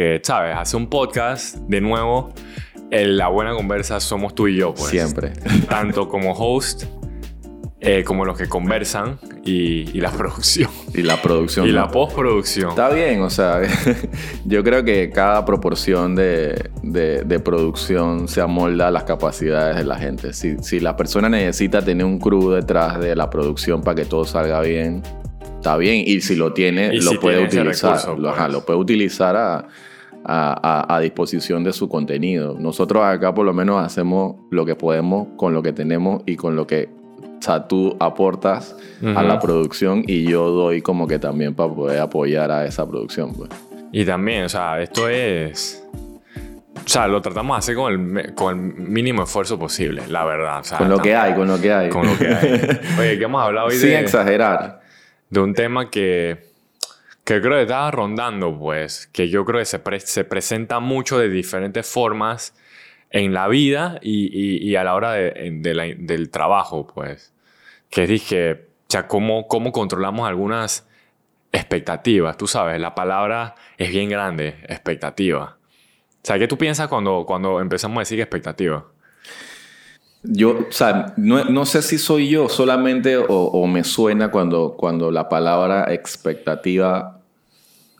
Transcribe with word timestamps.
que, 0.00 0.20
¿sabes? 0.22 0.54
Hace 0.56 0.76
un 0.76 0.86
podcast, 0.88 1.56
de 1.66 1.80
nuevo, 1.80 2.32
en 2.92 3.16
la 3.16 3.26
buena 3.26 3.52
conversa 3.52 3.98
somos 3.98 4.32
tú 4.32 4.46
y 4.46 4.54
yo, 4.56 4.72
pues. 4.72 4.90
Siempre. 4.90 5.32
Tanto 5.68 6.08
como 6.08 6.34
host, 6.34 6.84
eh, 7.80 8.04
como 8.04 8.24
los 8.24 8.38
que 8.38 8.48
conversan 8.48 9.18
y, 9.44 9.90
y 9.90 10.00
la 10.00 10.10
producción. 10.16 10.70
Y 10.94 11.02
la 11.02 11.20
producción. 11.20 11.66
Y 11.66 11.70
¿no? 11.72 11.80
la 11.80 11.88
postproducción. 11.88 12.68
Está 12.70 12.90
bien, 12.90 13.22
o 13.22 13.28
sea, 13.30 13.60
yo 14.44 14.62
creo 14.62 14.84
que 14.84 15.10
cada 15.10 15.44
proporción 15.44 16.14
de, 16.14 16.70
de- 16.84 17.24
de 17.24 17.40
producción 17.40 18.28
se 18.28 18.40
amolda 18.40 18.86
a 18.86 18.90
las 18.92 19.02
capacidades 19.02 19.74
de 19.78 19.84
la 19.84 19.96
gente. 19.98 20.32
Si, 20.32 20.58
si 20.58 20.78
la 20.78 20.94
persona 20.96 21.28
necesita 21.28 21.82
tener 21.84 22.06
un 22.06 22.20
crew 22.20 22.50
detrás 22.52 23.00
de 23.00 23.16
la 23.16 23.28
producción 23.30 23.82
para 23.82 23.96
que 23.96 24.04
todo 24.04 24.24
salga 24.24 24.60
bien, 24.60 25.02
está 25.56 25.76
bien. 25.76 26.04
Y 26.06 26.20
si 26.20 26.36
lo 26.36 26.52
tiene, 26.52 26.94
Y 26.94 27.00
lo 27.00 27.10
si 27.10 27.18
puede 27.18 27.48
tiene 27.48 27.62
utilizar. 27.64 27.96
recurso, 27.96 28.16
lo, 28.16 28.28
ajá, 28.30 28.44
pues. 28.44 28.52
lo 28.52 28.64
puede 28.64 28.78
utilizar 28.78 29.34
a, 29.36 29.66
a- 30.24 30.84
a- 30.88 30.96
a 30.96 31.00
disposición 31.00 31.64
de 31.64 31.72
su 31.72 31.88
contenido. 31.88 32.56
Nosotros 32.58 33.02
acá 33.04 33.32
por 33.34 33.44
lo 33.46 33.52
menos 33.52 33.84
hacemos 33.84 34.36
lo 34.50 34.64
que 34.66 34.74
podemos 34.74 35.28
con 35.36 35.52
lo 35.54 35.62
que 35.62 35.72
tenemos 35.72 36.22
y 36.26 36.36
con 36.36 36.56
lo 36.56 36.66
que 36.66 36.88
o 37.38 37.40
sea, 37.42 37.68
tú 37.68 37.96
aportas 38.00 38.74
a 39.14 39.22
la 39.22 39.38
producción 39.38 40.02
y 40.08 40.24
yo 40.28 40.50
doy 40.50 40.82
como 40.82 41.06
que 41.06 41.20
también 41.20 41.54
para 41.54 41.72
poder 41.72 42.00
apoyar 42.00 42.50
a 42.50 42.66
esa 42.66 42.84
producción. 42.88 43.32
Pues. 43.32 43.48
Y 43.92 44.04
también, 44.04 44.44
o 44.44 44.48
sea, 44.48 44.80
esto 44.82 45.08
es. 45.08 45.84
O 46.84 46.88
sea, 46.90 47.06
lo 47.06 47.20
tratamos 47.22 47.54
de 47.54 47.58
hacer 47.58 47.74
con 47.76 48.18
el, 48.18 48.34
con 48.34 48.58
el 48.76 48.88
mínimo 48.88 49.22
esfuerzo 49.22 49.56
posible, 49.58 50.02
la 50.08 50.24
verdad. 50.24 50.60
o 50.60 50.64
sea, 50.64 50.78
Con 50.78 50.88
lo 50.88 50.98
que 50.98 51.14
hay, 51.14 51.34
con 51.34 51.46
lo 51.46 51.60
que 51.60 51.72
hay. 51.72 51.90
Con 51.90 52.06
lo 52.08 52.18
que 52.18 52.26
hay. 52.26 52.50
Oye, 52.98 53.18
que 53.18 53.24
hemos 53.24 53.40
hablado 53.42 53.68
hoy 53.68 53.74
Sin 53.76 53.90
de, 53.90 54.00
exagerar. 54.00 54.80
de 55.30 55.40
un 55.40 55.54
tema 55.54 55.90
que, 55.90 56.38
que 57.28 57.42
creo 57.42 57.56
que 57.56 57.62
estaba 57.62 57.90
rondando, 57.90 58.58
pues, 58.58 59.06
que 59.08 59.28
yo 59.28 59.44
creo 59.44 59.58
que 59.60 59.66
se, 59.66 59.82
se 60.00 60.24
presenta 60.24 60.80
mucho 60.80 61.18
de 61.18 61.28
diferentes 61.28 61.86
formas 61.86 62.54
en 63.10 63.34
la 63.34 63.48
vida 63.48 63.98
y, 64.00 64.66
y- 64.66 64.76
a 64.76 64.82
la 64.84 64.94
hora 64.94 65.12
de- 65.12 65.94
del 65.98 66.30
trabajo, 66.30 66.86
pues. 66.86 67.34
Que 67.90 68.06
dije, 68.06 68.68
sea, 68.88 69.08
¿cómo, 69.08 69.46
cómo 69.46 69.72
controlamos 69.72 70.26
algunas 70.26 70.86
expectativas? 71.52 72.38
Tú 72.38 72.46
sabes, 72.46 72.80
la 72.80 72.94
palabra 72.94 73.56
es 73.76 73.90
bien 73.90 74.08
grande, 74.08 74.56
expectativa. 74.66 75.58
O 76.22 76.26
sea, 76.26 76.38
¿qué 76.38 76.48
tú 76.48 76.56
piensas 76.56 76.88
cuando, 76.88 77.26
cuando 77.26 77.60
empezamos 77.60 77.98
a 77.98 78.00
decir 78.00 78.18
expectativa? 78.20 78.86
Yo, 80.22 80.60
o 80.68 80.72
sea, 80.72 81.12
no, 81.18 81.44
no 81.44 81.66
sé 81.66 81.82
si 81.82 81.98
soy 81.98 82.30
yo 82.30 82.48
solamente 82.48 83.18
o, 83.18 83.26
o 83.28 83.66
me 83.66 83.84
suena 83.84 84.30
cuando, 84.30 84.76
cuando 84.78 85.10
la 85.10 85.28
palabra 85.28 85.92
expectativa 85.92 87.17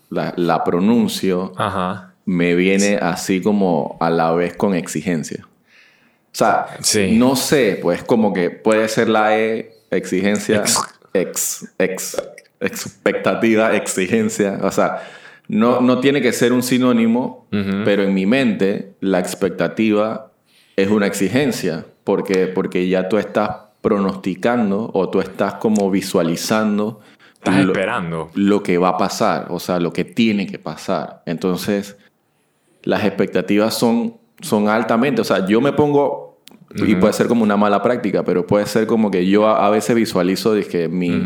la, 0.09 0.33
la 0.37 0.63
pronuncio, 0.63 1.53
Ajá. 1.57 2.13
me 2.25 2.55
viene 2.55 2.97
así 3.01 3.41
como 3.41 3.97
a 3.99 4.09
la 4.09 4.31
vez 4.33 4.55
con 4.55 4.73
exigencia. 4.73 5.45
O 5.45 6.35
sea, 6.39 6.67
Sí. 6.81 7.15
no 7.17 7.35
sé, 7.35 7.79
pues 7.81 8.03
como 8.03 8.33
que 8.33 8.49
puede 8.49 8.87
ser 8.87 9.09
la 9.09 9.37
E, 9.37 9.73
exigencia, 9.91 10.57
Ex- 10.57 10.99
ex, 11.13 11.73
ex, 11.79 12.21
expectativa, 12.59 13.75
exigencia. 13.75 14.59
O 14.63 14.71
sea, 14.71 15.01
no, 15.47 15.81
no 15.81 15.99
tiene 15.99 16.21
que 16.21 16.31
ser 16.31 16.53
un 16.53 16.61
sinónimo, 16.63 17.47
pero 17.85 18.03
en 18.03 18.13
mi 18.13 18.25
mente 18.25 18.93
la 18.99 19.19
expectativa 19.19 20.31
es 20.75 20.89
una 20.89 21.07
exigencia, 21.07 21.85
porque, 22.03 22.47
porque 22.47 22.87
ya 22.87 23.09
tú 23.09 23.17
estás 23.17 23.49
pronosticando 23.81 24.91
o 24.93 25.09
tú 25.09 25.21
estás 25.21 25.55
como 25.55 25.89
visualizando 25.89 26.99
Estás 27.39 27.63
lo- 27.65 27.71
esperando. 27.71 28.29
lo 28.35 28.63
que 28.63 28.77
va 28.77 28.89
a 28.89 28.97
pasar, 28.97 29.47
o 29.49 29.59
sea, 29.59 29.79
lo 29.79 29.91
que 29.93 30.03
tiene 30.05 30.45
que 30.47 30.59
pasar. 30.59 31.23
Entonces, 31.25 31.95
las 32.83 33.03
expectativas 33.05 33.73
son, 33.73 34.15
son 34.41 34.67
altamente, 34.69 35.21
o 35.21 35.23
sea, 35.23 35.45
yo 35.45 35.61
me 35.61 35.71
pongo, 35.73 36.39
y 36.75 36.95
puede 36.95 37.13
ser 37.13 37.27
como 37.27 37.43
una 37.43 37.57
mala 37.57 37.81
práctica, 37.81 38.23
pero 38.23 38.45
puede 38.45 38.65
ser 38.65 38.85
como 38.87 39.09
que 39.09 39.25
yo 39.27 39.47
a, 39.47 39.65
a 39.65 39.69
veces 39.69 39.95
visualizo 39.95 40.53
dizque, 40.53 40.87
mi, 40.87 41.23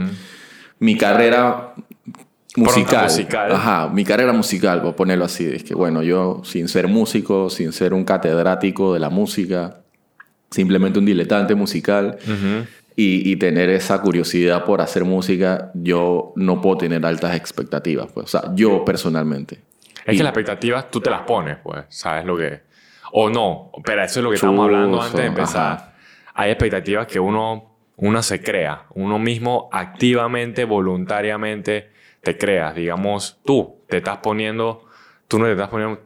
mi 0.79 0.95
carrera 0.97 1.73
musical. 2.55 3.03
musical. 3.05 3.51
Ajá, 3.51 3.89
mi 3.89 4.03
carrera 4.05 4.33
musical, 4.33 4.81
por 4.81 4.95
ponerlo 4.95 5.25
así. 5.25 5.45
Es 5.45 5.63
que, 5.63 5.73
bueno, 5.75 6.03
yo 6.03 6.41
sin 6.45 6.67
ser 6.67 6.87
músico, 6.87 7.49
sin 7.49 7.71
ser 7.73 7.93
un 7.93 8.03
catedrático 8.05 8.93
de 8.93 8.99
la 8.99 9.09
música, 9.09 9.79
simplemente 10.51 10.99
un 10.99 11.05
diletante 11.05 11.55
musical, 11.55 12.17
Ujú. 12.23 12.67
Y, 12.95 13.31
y 13.31 13.35
tener 13.37 13.69
esa 13.69 14.01
curiosidad 14.01 14.65
por 14.65 14.81
hacer 14.81 15.03
música, 15.05 15.71
yo 15.73 16.33
no 16.35 16.61
puedo 16.61 16.77
tener 16.77 17.05
altas 17.05 17.35
expectativas. 17.35 18.11
Pues. 18.13 18.25
O 18.25 18.27
sea, 18.39 18.51
yo 18.55 18.83
personalmente. 18.85 19.61
Es 20.05 20.15
Y- 20.15 20.17
que 20.17 20.23
las 20.23 20.31
expectativas 20.31 20.91
tú 20.91 20.99
te 21.01 21.09
las 21.09 21.21
pones, 21.21 21.57
pues, 21.63 21.85
¿sabes 21.89 22.25
lo 22.25 22.35
que? 22.37 22.61
O 23.13 23.29
no, 23.29 23.71
pero 23.85 24.03
eso 24.03 24.19
es 24.19 24.23
lo 24.23 24.29
que 24.29 24.35
estamos 24.35 24.65
hablando 24.65 25.01
antes 25.01 25.19
de 25.19 25.27
empezar. 25.27 25.73
ajá. 25.73 25.93
Hay 26.35 26.49
expectativas 26.51 27.05
que 27.07 27.19
uno, 27.19 27.75
uno 27.97 28.23
se 28.23 28.41
crea, 28.41 28.83
uno 28.95 29.19
mismo 29.19 29.69
activamente, 29.71 30.65
voluntariamente 30.65 31.91
te 32.21 32.37
creas. 32.37 32.75
Digamos, 32.75 33.39
tú 33.45 33.75
te 33.87 33.97
estás 33.97 34.17
poniendo, 34.17 34.85
tú 35.27 35.37
no 35.39 35.45
te 35.45 35.51
estás 35.51 35.69
poniendo 35.69 36.01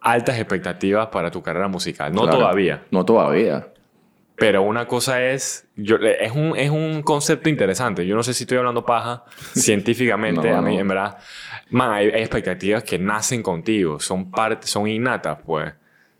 altas 0.00 0.36
expectativas 0.38 1.06
para 1.08 1.30
tu 1.30 1.42
carrera 1.42 1.68
musical. 1.68 2.12
No 2.12 2.22
Claro. 2.22 2.38
todavía. 2.38 2.82
No 2.90 3.04
todavía. 3.04 3.68
Pero 4.38 4.62
una 4.62 4.86
cosa 4.86 5.24
es, 5.24 5.66
yo, 5.74 5.96
es, 5.96 6.30
un, 6.30 6.56
es 6.56 6.70
un 6.70 7.02
concepto 7.02 7.48
interesante. 7.48 8.06
Yo 8.06 8.14
no 8.14 8.22
sé 8.22 8.32
si 8.32 8.44
estoy 8.44 8.58
hablando 8.58 8.86
paja 8.86 9.24
científicamente. 9.54 10.48
No, 10.48 10.58
a 10.58 10.62
mí, 10.62 10.76
no. 10.76 10.80
en 10.80 10.88
verdad, 10.88 11.18
man, 11.70 11.90
hay, 11.90 12.06
hay 12.06 12.20
expectativas 12.20 12.84
que 12.84 13.00
nacen 13.00 13.42
contigo, 13.42 13.98
son 13.98 14.30
parte, 14.30 14.68
son 14.68 14.86
innatas, 14.86 15.38
pues. 15.44 15.72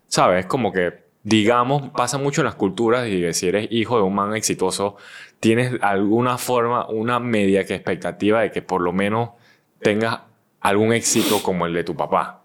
¿Sabes? 0.07 0.45
Como 0.47 0.73
que, 0.73 1.05
digamos, 1.23 1.91
pasa 1.91 2.17
mucho 2.17 2.41
en 2.41 2.45
las 2.45 2.55
culturas 2.55 3.07
y 3.07 3.31
si 3.33 3.47
eres 3.47 3.67
hijo 3.71 3.95
de 3.95 4.03
un 4.03 4.15
man 4.15 4.35
exitoso, 4.35 4.97
tienes 5.39 5.81
alguna 5.81 6.37
forma, 6.37 6.89
una 6.89 7.19
media 7.19 7.65
que 7.65 7.75
expectativa 7.75 8.41
de 8.41 8.51
que 8.51 8.61
por 8.61 8.81
lo 8.81 8.91
menos 8.91 9.29
tengas 9.81 10.19
algún 10.59 10.91
éxito 10.91 11.41
como 11.41 11.65
el 11.65 11.73
de 11.73 11.85
tu 11.85 11.95
papá. 11.95 12.41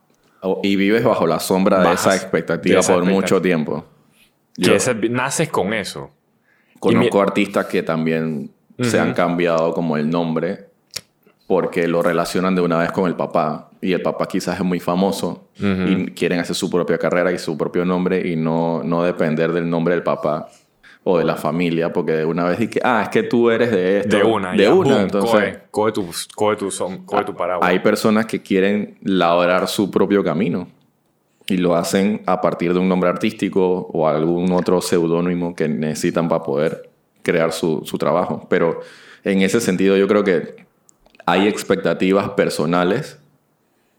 Y 0.63 0.77
vives 0.77 1.03
bajo 1.03 1.27
la 1.27 1.41
sombra 1.41 1.81
de 1.81 1.95
esa 1.95 2.15
expectativa 2.15 2.75
de 2.75 2.81
esa 2.81 2.93
por 2.93 3.03
expectativa. 3.03 3.21
mucho 3.21 3.43
tiempo. 3.43 3.94
Que 4.61 4.77
ese- 4.77 4.95
naces 5.11 5.49
con 5.49 5.73
eso. 5.73 6.11
conozco 6.81 7.17
mi- 7.17 7.23
artistas 7.23 7.67
que 7.67 7.83
también 7.83 8.51
se 8.81 8.99
han 9.01 9.15
cambiado 9.15 9.73
como 9.73 9.97
el 9.97 10.11
nombre 10.11 10.67
porque 11.47 11.87
lo 11.89 12.03
relacionan 12.03 12.55
de 12.55 12.61
una 12.63 12.79
vez 12.79 12.91
con 12.93 13.07
el 13.07 13.15
papá. 13.17 13.71
Y 13.81 13.93
el 13.93 14.03
papá 14.03 14.27
quizás 14.27 14.57
es 14.59 14.65
muy 14.65 14.81
famoso 14.81 15.49
Ujú. 15.59 15.67
y 15.89 16.07
quieren 16.13 16.41
hacer 16.41 16.57
su 16.57 16.71
propia 16.71 16.99
carrera 16.99 17.33
y 17.33 17.39
su 17.39 17.57
propio 17.57 17.85
nombre 17.85 18.27
y 18.29 18.37
no, 18.37 18.83
no 18.83 19.03
depender 19.03 19.53
del 19.53 19.69
nombre 19.69 19.95
del 19.95 20.03
papá 20.03 20.49
o 21.07 21.19
de 21.19 21.25
la 21.25 21.37
familia, 21.37 21.93
porque 21.93 22.13
de 22.13 22.25
una 22.25 22.45
vez 22.45 22.59
dije, 22.59 22.81
ah, 22.83 23.03
es 23.03 23.11
que 23.11 23.23
tú 23.25 23.51
eres 23.51 23.71
de 23.71 24.01
esto. 24.01 24.17
De 24.17 24.23
una, 24.25 24.53
De 24.53 24.65
ya, 24.65 24.73
una. 24.73 24.91
boom, 24.95 25.03
Entonces, 25.03 25.31
coge, 25.31 25.59
coge 25.71 25.93
tu, 25.93 26.11
coge 26.35 26.57
tu, 26.57 26.71
son- 26.71 27.05
coge 27.05 27.25
tu 27.25 27.35
paraguas. 27.37 27.69
hay 27.69 27.79
personas 27.81 28.25
que 28.25 28.41
quieren 28.41 28.97
labrar 29.03 29.69
su 29.69 29.91
propio 29.91 30.25
camino 30.25 30.67
y 31.47 31.59
lo 31.59 31.77
hacen 31.77 32.23
a 32.27 32.41
partir 32.41 32.73
de 32.73 32.79
un 32.79 32.89
nombre 32.89 33.11
artístico 33.11 33.89
o 33.93 34.09
algún 34.09 34.53
otro 34.53 34.81
seudónimo 34.81 35.55
que 35.55 35.69
necesitan 35.69 36.29
para 36.29 36.43
poder 36.43 36.91
crear 37.23 37.53
su, 37.53 37.83
su 37.85 37.99
trabajo. 37.99 38.47
Pero 38.49 38.81
en 39.25 39.43
ese 39.43 39.61
sentido 39.61 39.97
yo 39.97 40.09
creo 40.09 40.25
que 40.25 40.65
hay 41.27 41.49
expectativas 41.49 42.31
personales 42.31 43.19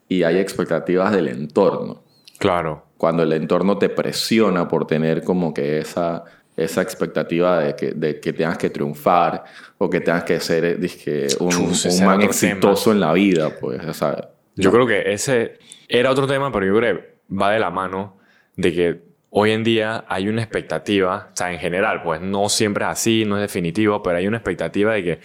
y 0.08 0.24
hay 0.24 0.38
expectativas 0.38 1.12
del 1.12 1.28
entorno. 1.28 2.04
Claro. 2.38 2.86
Cuando 2.98 3.24
el 3.24 3.34
entorno 3.34 3.78
te 3.78 3.90
presiona 3.90 4.68
por 4.68 4.88
tener 4.88 5.24
como 5.24 5.54
que 5.54 5.80
esa, 5.80 6.24
esa 6.56 6.82
expectativa 6.82 7.60
de 7.60 7.76
que, 7.76 7.92
de 7.92 8.20
que 8.20 8.34
tengas 8.34 8.58
que 8.58 8.70
triunfar 8.70 9.44
o 9.78 9.90
que 9.90 10.00
tengas 10.00 10.24
que 10.24 10.40
ser 10.40 10.80
dizque, 10.80 11.28
un, 11.40 11.52
Chus, 11.52 11.86
un 11.86 12.06
man 12.06 12.22
exitoso 12.22 12.92
en 12.92 13.00
la 13.00 13.14
vida, 13.14 13.52
pues, 13.60 13.84
o 13.86 13.94
sea, 13.94 14.30
Yo 14.56 14.72
creo 14.72 14.88
que 14.88 15.14
ese 15.14 15.58
era 15.88 16.12
otro 16.12 16.28
tema, 16.28 16.52
pero 16.52 16.66
yo 16.66 16.78
creo 16.78 17.15
va 17.30 17.52
de 17.52 17.60
la 17.60 17.70
mano 17.70 18.18
de 18.56 18.74
que 18.74 19.02
hoy 19.30 19.52
en 19.52 19.64
día 19.64 20.06
hay 20.08 20.30
una 20.30 20.42
expectativa, 20.42 21.30
o 21.34 21.36
sea, 21.36 21.52
en 21.52 21.60
general, 21.60 22.04
pues 22.04 22.22
no 22.22 22.48
siempre 22.48 22.86
es 22.86 22.92
así, 22.92 23.26
no 23.26 23.36
es 23.36 23.42
definitivo, 23.42 24.02
pero 24.02 24.18
hay 24.18 24.28
una 24.28 24.38
expectativa 24.38 24.94
de 24.94 25.04
que 25.04 25.20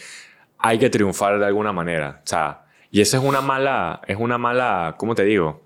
hay 0.59 0.79
que 0.79 0.91
triunfar 0.91 1.39
de 1.39 1.47
alguna 1.47 1.73
manera. 1.73 2.21
O 2.25 2.27
sea, 2.27 2.65
y 2.91 3.01
eso 3.01 3.17
es 3.17 3.23
una 3.23 3.41
mala, 3.41 4.01
es 4.07 4.17
una 4.17 4.37
mala, 4.37 4.97
¿cómo 4.99 5.15
te 5.15 5.25
digo? 5.25 5.63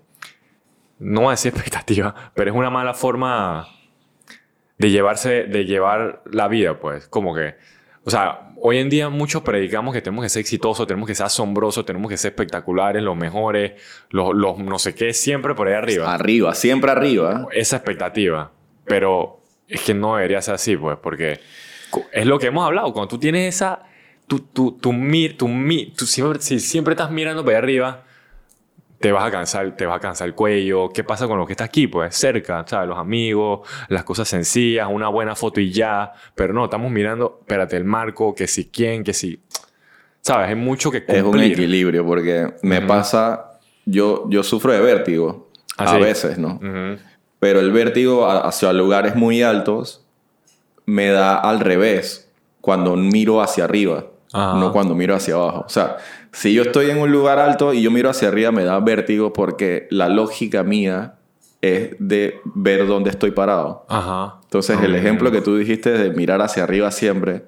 No 0.99 1.21
voy 1.21 1.29
a 1.29 1.31
decir 1.31 1.51
expectativa, 1.55 2.13
pero 2.35 2.51
es 2.51 2.57
una 2.57 2.69
mala 2.69 2.93
forma 2.93 3.67
de 4.77 4.91
llevarse, 4.91 5.45
de 5.45 5.65
llevar 5.65 6.21
la 6.31 6.47
vida, 6.47 6.79
pues. 6.79 7.07
Como 7.07 7.33
que, 7.33 7.55
o 8.05 8.09
sea, 8.09 8.51
hoy 8.61 8.77
en 8.77 8.89
día 8.89 9.09
muchos 9.09 9.41
predicamos 9.41 9.93
que 9.93 10.01
tenemos 10.01 10.23
que 10.23 10.29
ser 10.29 10.39
exitosos, 10.41 10.87
tenemos 10.87 11.07
que 11.07 11.15
ser 11.15 11.25
asombrosos, 11.25 11.85
tenemos 11.85 12.09
que 12.09 12.17
ser 12.17 12.29
espectaculares, 12.31 13.01
los 13.03 13.17
mejores, 13.17 13.73
los, 14.11 14.33
los 14.35 14.57
no 14.59 14.79
sé 14.79 14.95
qué, 14.95 15.13
siempre 15.13 15.55
por 15.55 15.67
ahí 15.67 15.73
arriba. 15.73 16.13
arriba, 16.13 16.55
siempre 16.55 16.91
arriba. 16.91 17.47
Esa 17.51 17.77
expectativa. 17.77 18.51
Pero 18.85 19.41
es 19.67 19.81
que 19.81 19.93
no 19.93 20.15
debería 20.15 20.41
ser 20.41 20.53
así, 20.55 20.77
pues, 20.77 20.97
porque 21.01 21.39
es 22.11 22.25
lo 22.25 22.39
que 22.39 22.47
hemos 22.47 22.65
hablado. 22.65 22.93
Cuando 22.93 23.07
tú 23.09 23.17
tienes 23.19 23.53
esa. 23.55 23.83
Tú, 24.27 24.39
tú, 24.39 24.71
tú, 24.81 24.91
mir, 24.91 25.37
tú, 25.37 25.47
mi- 25.47 25.91
tú 25.91 26.07
siempre, 26.07 26.41
si 26.41 26.59
siempre 26.59 26.93
estás 26.93 27.11
mirando 27.11 27.45
para 27.45 27.57
allá 27.57 27.63
arriba, 27.63 28.03
te 28.99 29.11
vas 29.11 29.25
a 29.25 29.31
cansar, 29.31 29.75
te 29.75 29.85
vas 29.85 29.97
a 29.97 29.99
cansar 29.99 30.27
el 30.27 30.33
cuello. 30.35 30.89
¿Qué 30.89 31.03
pasa 31.03 31.27
con 31.27 31.37
lo 31.37 31.45
que 31.45 31.53
está 31.53 31.63
aquí? 31.65 31.87
Pues 31.87 32.15
cerca, 32.15 32.63
¿sabes? 32.67 32.87
Los 32.89 32.97
amigos, 32.97 33.67
las 33.89 34.03
cosas 34.03 34.27
sencillas, 34.27 34.87
una 34.91 35.09
buena 35.09 35.35
foto 35.35 35.59
y 35.59 35.71
ya. 35.71 36.13
Pero 36.33 36.53
no, 36.53 36.65
estamos 36.65 36.91
mirando, 36.91 37.37
espérate, 37.41 37.77
el 37.77 37.83
marco, 37.85 38.33
que 38.33 38.47
si 38.47 38.65
quién, 38.65 39.03
que 39.03 39.13
si... 39.13 39.39
¿Sabes? 40.21 40.49
Hay 40.49 40.55
mucho 40.55 40.89
que 40.89 41.05
cumplir. 41.05 41.19
Es 41.19 41.25
un 41.25 41.39
equilibrio 41.41 42.05
porque 42.05 42.53
me 42.63 42.81
pasa, 42.81 43.59
yo, 43.85 44.25
yo 44.29 44.41
sufro 44.43 44.71
de 44.73 44.79
vértigo 44.79 45.45
Ah, 45.77 45.83
a 45.83 45.95
sí. 45.95 46.01
veces, 46.01 46.37
¿no? 46.37 46.55
Ujú. 46.55 46.99
Pero 47.39 47.59
el 47.59 47.71
vértigo 47.71 48.27
hacia 48.29 48.71
lugares 48.73 49.15
muy 49.15 49.43
altos 49.43 50.05
me 50.85 51.09
da 51.09 51.35
al 51.37 51.59
revés 51.59 52.31
cuando 52.61 52.95
miro 52.95 53.41
hacia 53.41 53.65
arriba, 53.65 54.05
Ajá. 54.33 54.59
no 54.59 54.71
cuando 54.71 54.95
miro 54.95 55.15
hacia 55.15 55.35
abajo. 55.35 55.63
O 55.65 55.69
sea, 55.69 55.97
si 56.31 56.53
yo 56.53 56.63
estoy 56.63 56.89
en 56.89 56.97
un 56.97 57.11
lugar 57.11 57.39
alto 57.39 57.73
y 57.73 57.81
yo 57.81 57.91
miro 57.91 58.09
hacia 58.09 58.27
arriba, 58.27 58.51
me 58.51 58.63
da 58.63 58.79
vértigo 58.79 59.31
porque 59.33 59.87
la 59.91 60.09
lógica 60.09 60.63
mía 60.63 61.15
es 61.61 61.95
de 61.99 62.39
ver 62.53 62.85
dónde 62.87 63.09
estoy 63.09 63.31
parado. 63.31 63.85
Ajá. 63.87 64.39
Entonces, 64.43 64.79
el 64.81 64.93
ejemplo 64.95 65.31
que 65.31 65.41
tú 65.41 65.57
dijiste 65.57 65.91
de 65.91 66.09
mirar 66.11 66.41
hacia 66.41 66.63
arriba 66.63 66.91
siempre, 66.91 67.45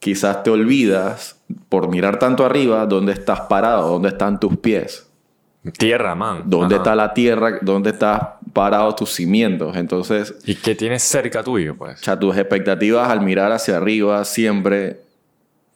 quizás 0.00 0.42
te 0.42 0.50
olvidas 0.50 1.40
por 1.68 1.88
mirar 1.88 2.18
tanto 2.18 2.44
arriba 2.44 2.84
dónde 2.86 3.12
estás 3.12 3.42
parado, 3.42 3.88
dónde 3.88 4.08
están 4.08 4.38
tus 4.40 4.56
pies. 4.58 5.08
Tierra, 5.78 6.14
man. 6.14 6.42
¿Dónde 6.44 6.74
Ajá. 6.74 6.82
está 6.82 6.94
la 6.94 7.14
tierra? 7.14 7.58
¿Dónde 7.62 7.90
estás 7.90 8.20
parado 8.52 8.94
tus 8.94 9.10
cimientos? 9.14 9.74
Entonces, 9.76 10.34
¿Y 10.44 10.56
qué 10.56 10.74
tienes 10.74 11.02
cerca 11.02 11.42
tuyo, 11.42 11.74
pues? 11.74 12.00
o 12.00 12.04
sea, 12.04 12.18
tus 12.18 12.36
expectativas 12.36 13.08
al 13.08 13.22
mirar 13.22 13.50
hacia 13.50 13.78
arriba 13.78 14.22
siempre 14.26 15.03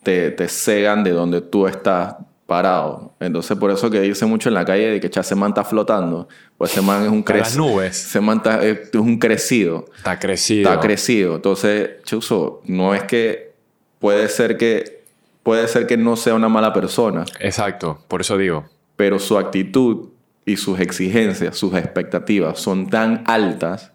te, 0.08 0.30
te 0.30 0.48
cegan 0.48 1.04
de 1.04 1.10
donde 1.10 1.42
tú 1.42 1.66
estás 1.66 2.14
parado. 2.46 3.12
Entonces, 3.20 3.58
por 3.58 3.70
eso 3.70 3.90
que 3.90 4.00
dice 4.00 4.24
mucho 4.24 4.48
en 4.48 4.54
la 4.54 4.64
calle 4.64 4.86
de 4.88 5.00
que 5.00 5.10
ese 5.20 5.34
man 5.34 5.50
está 5.50 5.64
flotando. 5.64 6.28
Pues 6.56 6.72
ese 6.72 6.80
man 6.80 7.02
es 7.04 7.10
un 7.10 7.22
crecido. 7.22 7.66
nubes. 7.66 8.06
Ese 8.06 8.20
man 8.22 8.38
está- 8.38 8.64
es 8.64 8.88
un 8.94 9.18
crecido. 9.18 9.84
Está 9.96 10.18
crecido. 10.18 10.70
Está 10.70 10.80
crecido. 10.80 11.36
Entonces, 11.36 12.02
Chuso, 12.04 12.62
no 12.64 12.94
es 12.94 13.02
que 13.02 13.52
puede 13.98 14.28
ser 14.30 14.56
que 14.56 15.02
puede 15.42 15.68
ser 15.68 15.86
que 15.86 15.96
no 15.98 16.16
sea 16.16 16.34
una 16.34 16.48
mala 16.48 16.72
persona, 16.72 17.24
Exacto. 17.40 17.98
Por 18.08 18.20
eso 18.22 18.36
digo. 18.38 18.64
pero 18.96 19.18
su 19.18 19.36
actitud 19.38 20.08
y 20.46 20.56
sus 20.56 20.80
exigencias, 20.80 21.56
sus 21.56 21.74
expectativas 21.74 22.58
son 22.58 22.88
tan 22.88 23.22
altas 23.26 23.92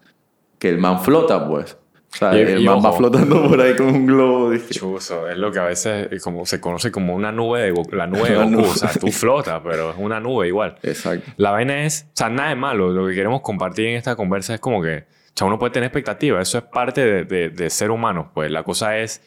que 0.59 0.69
el 0.69 0.77
man 0.77 1.01
flota, 1.03 1.47
pues. 1.47 1.75
O 2.13 2.15
sea, 2.15 2.35
Y- 2.35 2.41
el 2.41 2.61
y 2.61 2.65
man 2.65 2.79
va 2.83 2.93
flotando 2.93 3.47
por 3.49 3.59
ahí 3.59 3.75
como 3.75 3.89
un 3.89 4.05
globo. 4.05 4.51
dije. 4.51 4.69
Chuzo, 4.73 5.27
es 5.29 5.37
lo 5.37 5.51
que 5.51 5.59
a 5.59 5.63
veces 5.65 6.09
es 6.11 6.23
como, 6.23 6.45
se 6.45 6.61
conoce 6.61 6.91
como 6.91 7.15
una 7.15 7.31
nube 7.31 7.61
de 7.61 7.71
Goku, 7.71 7.95
la 7.95 8.05
nube 8.07 8.29
de 8.29 8.35
Goku. 8.37 8.49
nube. 8.49 8.67
O 8.67 8.73
sea, 8.75 8.91
tú 8.91 9.07
flotas, 9.11 9.61
pero 9.63 9.89
es 9.91 9.95
una 9.97 10.19
nube 10.19 10.47
igual. 10.47 10.77
Exacto. 10.83 11.31
La 11.37 11.51
vaina 11.51 11.83
es, 11.85 12.05
o 12.09 12.11
sea, 12.15 12.29
nada 12.29 12.49
de 12.49 12.55
malo. 12.55 12.89
Lo 12.91 13.07
que 13.07 13.15
queremos 13.15 13.41
compartir 13.41 13.87
en 13.87 13.95
esta 13.95 14.15
conversa 14.15 14.53
es 14.53 14.59
como 14.59 14.81
que, 14.81 14.97
o 14.99 15.31
sea, 15.35 15.47
uno 15.47 15.57
puede 15.57 15.71
tener 15.71 15.87
expectativas. 15.87 16.47
Eso 16.47 16.59
es 16.59 16.63
parte 16.65 17.03
de, 17.03 17.23
de- 17.25 17.49
de 17.49 17.69
ser 17.71 17.89
humano. 17.89 18.29
Pues 18.35 18.51
la 18.51 18.61
cosa 18.63 18.97
es, 18.99 19.21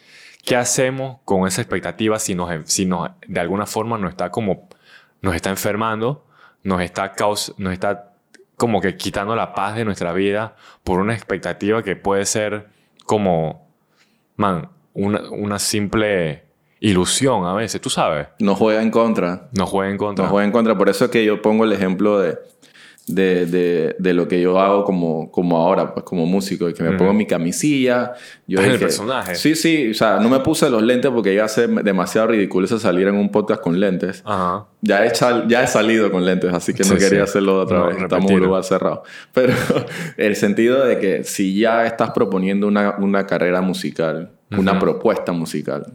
¿qué 0.45 0.55
hacemos 0.55 1.19
con 1.25 1.49
esa 1.49 1.61
expectativa 1.63 2.21
si 2.21 2.37
nos, 2.37 2.51
si 2.71 2.87
nos 2.87 3.11
de 3.27 3.41
alguna 3.41 3.67
forma 3.67 3.99
nos 3.99 4.11
está 4.11 4.31
como, 4.31 4.69
nos 5.23 5.35
está 5.35 5.51
enfermando, 5.51 6.25
nos 6.63 6.81
está, 6.83 7.13
caus 7.15 7.53
nos 7.59 7.73
está 7.73 8.13
como 8.57 8.81
que 8.81 8.97
quitando 8.97 9.35
la 9.35 9.55
paz 9.55 9.75
de 9.75 9.85
nuestra 9.85 10.13
vida 10.13 10.55
por 10.85 11.01
una 11.01 11.15
expectativa 11.15 11.83
que 11.83 11.97
puede 11.97 12.25
ser 12.25 12.69
como, 13.07 13.69
man, 14.37 14.69
una, 14.93 15.23
una 15.31 15.59
simple 15.59 16.45
ilusión 16.81 17.47
a 17.47 17.55
veces, 17.55 17.81
tú 17.81 17.91
sabes. 17.91 18.29
No 18.39 18.55
juega 18.55 18.83
en 18.83 18.91
contra. 18.91 19.49
No 19.57 19.67
juega 19.67 19.91
en 19.91 19.97
contra. 19.97 20.25
No 20.25 20.31
juega 20.31 20.45
en 20.45 20.53
contra. 20.53 20.77
Por 20.77 20.89
eso 20.89 21.07
es 21.07 21.11
que 21.11 21.25
yo 21.25 21.41
pongo 21.41 21.65
el 21.65 21.73
ejemplo 21.73 22.19
de, 22.19 22.39
de, 23.09 23.47
de, 23.47 23.95
de 24.01 24.15
lo 24.15 24.27
que 24.27 24.41
yo 24.41 24.59
hago 24.59 24.83
como, 24.85 25.31
como 25.31 25.59
ahora, 25.59 25.95
pues 25.95 26.05
como 26.05 26.27
músico, 26.27 26.69
y 26.69 26.75
que 26.75 26.83
me 26.83 26.93
pongo 26.99 27.13
mi 27.13 27.25
camisilla. 27.25 28.15
Yo 28.49 28.59
Estás 28.59 28.65
en 28.67 28.71
el 28.73 28.73
dije- 28.79 28.85
personaje. 28.87 29.35
Sí, 29.37 29.55
sí. 29.55 29.91
O 29.91 29.95
sea, 29.95 30.19
no 30.19 30.29
me 30.29 30.41
puse 30.41 30.69
los 30.69 30.83
lentes 30.83 31.11
porque 31.13 31.33
ya 31.35 31.45
hace 31.45 31.69
demasiado 31.69 32.27
ridículo 32.29 32.67
eso 32.67 32.79
salir 32.81 33.07
en 33.07 33.15
un 33.15 33.31
podcast 33.31 33.61
con 33.63 33.79
lentes. 33.79 34.23
Ajá. 34.25 34.67
Ya 34.83 35.05
he, 35.07 35.15
sal- 35.15 35.47
ya 35.49 35.63
he 35.63 35.67
salido 35.69 36.11
con 36.11 36.25
lentes, 36.25 36.53
así 36.53 36.75
que 36.75 36.83
no 36.83 36.95
quería 36.95 37.09
sí. 37.09 37.17
hacerlo 37.19 37.61
otra 37.61 37.79
No, 37.79 37.87
vez. 37.87 37.97
Estamos 37.97 38.11
en 38.11 38.15
un 38.17 38.21
repetirlo. 38.23 38.47
lugar 38.49 38.65
cerrado. 38.65 39.03
Pero 39.33 39.53
el 40.17 40.35
sentido 40.35 40.85
de 40.85 40.99
que 40.99 41.23
si 41.25 41.57
ya 41.59 41.87
estás 41.87 42.11
proponiendo 42.11 42.67
una, 42.67 42.97
una 42.99 43.25
carrera 43.27 43.61
musical, 43.61 44.31
una 44.57 44.79
propuesta 44.81 45.31
musical, 45.33 45.87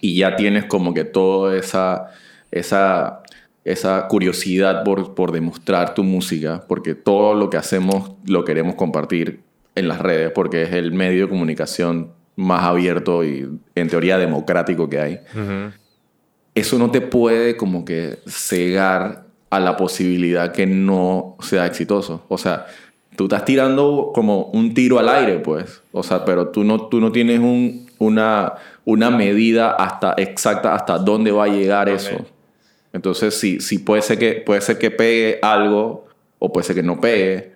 y 0.00 0.18
ya 0.18 0.34
tienes 0.34 0.64
como 0.64 0.92
que 0.92 1.04
toda 1.04 1.56
esa, 1.56 2.08
esa, 2.50 3.22
esa 3.66 4.06
curiosidad 4.08 4.84
por, 4.84 5.14
por 5.14 5.32
demostrar 5.32 5.92
tu 5.94 6.04
música, 6.04 6.64
porque 6.68 6.94
todo 6.94 7.34
lo 7.34 7.50
que 7.50 7.56
hacemos 7.56 8.12
lo 8.24 8.44
queremos 8.44 8.76
compartir 8.76 9.40
en 9.74 9.88
las 9.88 9.98
redes, 10.00 10.30
porque 10.34 10.62
es 10.62 10.72
el 10.72 10.92
medio 10.92 11.24
de 11.24 11.28
comunicación 11.28 12.12
más 12.36 12.62
abierto 12.64 13.24
y 13.24 13.48
en 13.74 13.88
teoría 13.88 14.18
democrático 14.18 14.88
que 14.88 15.00
hay 15.00 15.14
Ujú. 15.34 15.72
eso 16.54 16.78
no 16.78 16.90
te 16.90 17.00
puede 17.00 17.56
como 17.56 17.84
que 17.84 18.18
cegar 18.26 19.24
a 19.50 19.58
la 19.60 19.76
posibilidad 19.76 20.52
que 20.52 20.66
no 20.66 21.36
sea 21.40 21.66
exitoso. 21.66 22.24
O 22.28 22.36
sea, 22.38 22.66
tú 23.16 23.24
estás 23.24 23.44
tirando 23.44 24.10
como 24.14 24.44
un 24.52 24.74
tiro 24.74 24.98
al 24.98 25.08
aire, 25.08 25.38
pues. 25.38 25.82
O 25.92 26.02
sea, 26.02 26.24
pero 26.24 26.48
tú 26.48 26.62
no, 26.64 26.88
tú 26.88 27.00
no 27.00 27.10
tienes 27.12 27.38
un, 27.40 27.86
una, 27.98 28.54
una 28.84 29.10
medida 29.10 29.70
hasta 29.70 30.14
exacta 30.18 30.74
hasta 30.74 30.98
dónde 30.98 31.30
va 31.32 31.44
a 31.44 31.48
llegar 31.48 31.88
Ok. 31.88 31.94
eso. 31.96 32.26
Entonces, 32.96 33.38
sí, 33.38 33.60
sí 33.60 33.78
puede 33.78 34.02
ser 34.02 34.18
que 34.18 34.32
puede 34.44 34.60
ser 34.60 34.78
que 34.78 34.90
pegue 34.90 35.38
algo 35.42 36.06
o 36.38 36.52
puede 36.52 36.64
ser 36.66 36.74
que 36.76 36.82
no 36.82 37.00
pegue. 37.00 37.52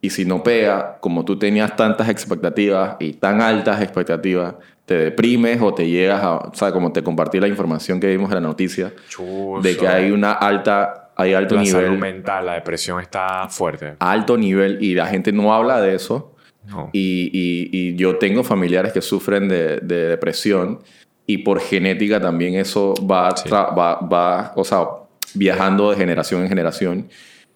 Y 0.00 0.10
si 0.10 0.26
no 0.26 0.42
pega, 0.42 0.98
como 1.00 1.24
tú 1.24 1.38
tenías 1.38 1.76
tantas 1.76 2.10
expectativas 2.10 2.96
y 3.00 3.14
tan 3.14 3.40
altas 3.40 3.80
expectativas, 3.80 4.56
te 4.84 4.98
deprimes 4.98 5.62
o 5.62 5.72
te 5.72 5.88
llegas 5.88 6.22
a, 6.22 6.34
o 6.36 6.54
sea, 6.54 6.72
como 6.72 6.92
te 6.92 7.02
compartí 7.02 7.40
la 7.40 7.48
información 7.48 7.98
que 8.00 8.08
vimos 8.08 8.28
en 8.28 8.34
la 8.34 8.40
noticia, 8.42 8.92
Chuzo. 9.08 9.60
de 9.62 9.76
que 9.78 9.88
hay 9.88 10.10
una 10.10 10.32
alta, 10.32 11.10
hay 11.16 11.32
alto 11.32 11.54
la 11.54 11.64
salud 11.64 11.84
nivel, 11.86 11.98
mental, 11.98 12.44
la 12.44 12.54
depresión 12.54 13.00
está 13.00 13.48
fuerte. 13.48 13.94
alto 13.98 14.36
nivel 14.36 14.76
y 14.82 14.94
la 14.94 15.06
gente 15.06 15.32
no 15.32 15.54
habla 15.54 15.80
de 15.80 15.94
eso. 15.94 16.32
No. 16.68 16.90
Y, 16.92 17.30
y- 17.32 17.70
y 17.72 17.94
yo 17.96 18.16
tengo 18.16 18.42
familiares 18.44 18.92
que 18.92 19.00
sufren 19.00 19.48
de, 19.48 19.78
de 19.80 20.08
depresión 20.08 20.80
y 21.26 21.38
por 21.38 21.60
genética 21.60 22.20
también 22.20 22.54
eso 22.54 22.94
va, 23.10 23.34
Sí. 23.36 23.48
va, 23.50 23.96
va, 23.96 24.52
o 24.56 24.64
sea, 24.64 24.86
viajando 25.34 25.90
de 25.90 25.96
generación 25.96 26.42
en 26.42 26.48
generación. 26.48 27.08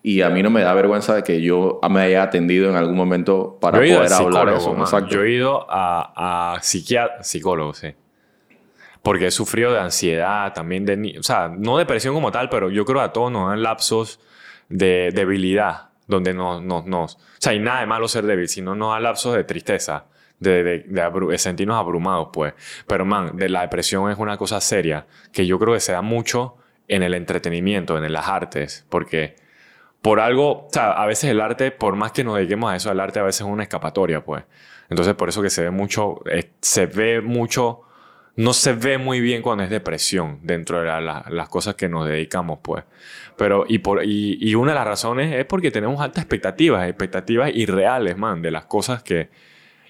Y 0.03 0.23
a 0.23 0.31
mí 0.31 0.43
no 0.43 0.51
me 0.51 0.63
da 0.63 0.73
vergüenza 0.75 1.15
de 1.15 1.23
que 1.23 1.43
yo 1.43 1.81
me 1.91 2.01
haya 2.01 2.23
atendido 2.23 2.71
en 2.71 2.77
algún 2.77 2.97
momento 2.97 3.59
para 3.61 3.79
poder 3.79 4.13
hablar 4.13 4.49
eso. 4.51 4.77
Exacto. 4.79 5.11
Yo 5.11 5.25
he 5.25 5.33
ido 5.33 5.67
a, 5.69 6.55
a 6.57 6.63
psicólogo, 6.63 7.75
sí. 7.75 7.89
Porque 9.03 9.27
he 9.27 9.31
sufrido 9.31 9.73
de 9.73 9.81
ansiedad, 9.81 10.53
también 10.55 10.85
de... 10.87 11.17
O 11.19 11.23
sea, 11.23 11.49
no 11.49 11.79
depresión 11.79 12.15
como 12.15 12.31
tal, 12.31 12.49
pero 12.49 12.71
yo 12.71 12.85
creo 12.85 12.99
que 13.01 13.05
a 13.07 13.13
todos 13.13 13.31
nos 13.31 13.51
dan 13.51 13.63
lapsos 13.63 14.21
de 14.69 15.11
debilidad, 15.15 15.88
donde 16.09 16.35
nos... 16.35 16.63
nos, 16.63 16.85
nos 16.87 17.15
o 17.15 17.19
sea, 17.39 17.53
hay 17.53 17.61
nada 17.61 17.81
de 17.81 17.87
malo 17.87 18.09
ser 18.09 18.27
débil, 18.27 18.49
sino 18.49 18.75
nos 18.75 18.93
da 18.93 18.99
lapsos 19.01 19.37
de 19.37 19.45
tristeza, 19.45 20.07
de, 20.41 20.65
de, 20.65 20.79
de 20.81 21.39
sentirnos 21.39 21.77
abrumados, 21.77 22.31
pues. 22.33 22.55
Pero, 22.89 23.05
man, 23.05 23.37
de 23.37 23.49
la 23.49 23.61
depresión 23.61 24.11
es 24.11 24.19
una 24.19 24.37
cosa 24.37 24.61
seria, 24.61 25.07
que 25.33 25.47
yo 25.47 25.59
creo 25.61 25.75
que 25.75 25.81
se 25.81 25.93
da 25.93 26.03
mucho 26.03 26.57
en 26.89 27.03
el 27.03 27.15
entretenimiento, 27.15 27.97
en 27.97 28.13
las 28.13 28.27
artes, 28.27 28.85
porque 28.89 29.37
por 30.03 30.21
algo, 30.21 30.67
o 30.67 30.69
sea, 30.73 30.93
a 30.93 31.07
veces 31.07 31.31
el 31.31 31.41
arte, 31.41 31.71
por 31.71 31.97
más 31.97 32.13
que 32.13 32.25
nos 32.25 32.37
dediquemos 32.37 32.73
a 32.73 32.77
eso, 32.77 32.91
el 32.91 33.01
arte 33.01 33.21
a 33.21 33.25
veces 33.25 33.43
es 33.43 33.47
una 33.47 33.63
escapatoria, 33.63 34.25
pues. 34.25 34.45
Entonces, 34.89 35.15
por 35.15 35.29
eso 35.29 35.43
que 35.43 35.51
se 35.51 35.63
ve 35.63 35.71
mucho, 35.71 36.21
eh, 36.31 36.51
se 36.61 36.87
ve 36.87 37.21
mucho, 37.21 37.83
no 38.39 38.53
se 38.53 38.73
ve 38.73 38.99
muy 38.99 39.21
bien 39.21 39.43
cuando 39.43 39.65
es 39.65 39.71
depresión 39.71 40.39
dentro 40.43 40.79
de 40.81 40.87
la- 40.87 41.01
la- 41.01 41.25
las 41.29 41.49
cosas 41.49 41.75
que 41.75 41.89
nos 41.89 42.07
dedicamos, 42.07 42.61
pues. 42.63 42.85
Pero, 43.37 43.65
y, 43.69 43.79
por, 43.79 44.05
y, 44.05 44.39
y 44.41 44.55
una 44.55 44.73
de 44.73 44.79
las 44.79 44.87
razones 44.87 45.35
es 45.35 45.45
porque 45.45 45.71
tenemos 45.71 46.01
altas 46.01 46.23
expectativas, 46.25 46.89
expectativas 46.89 47.51
irreales, 47.55 48.17
man, 48.17 48.41
de 48.41 48.51
las 48.51 48.65
cosas 48.67 49.03
que... 49.03 49.29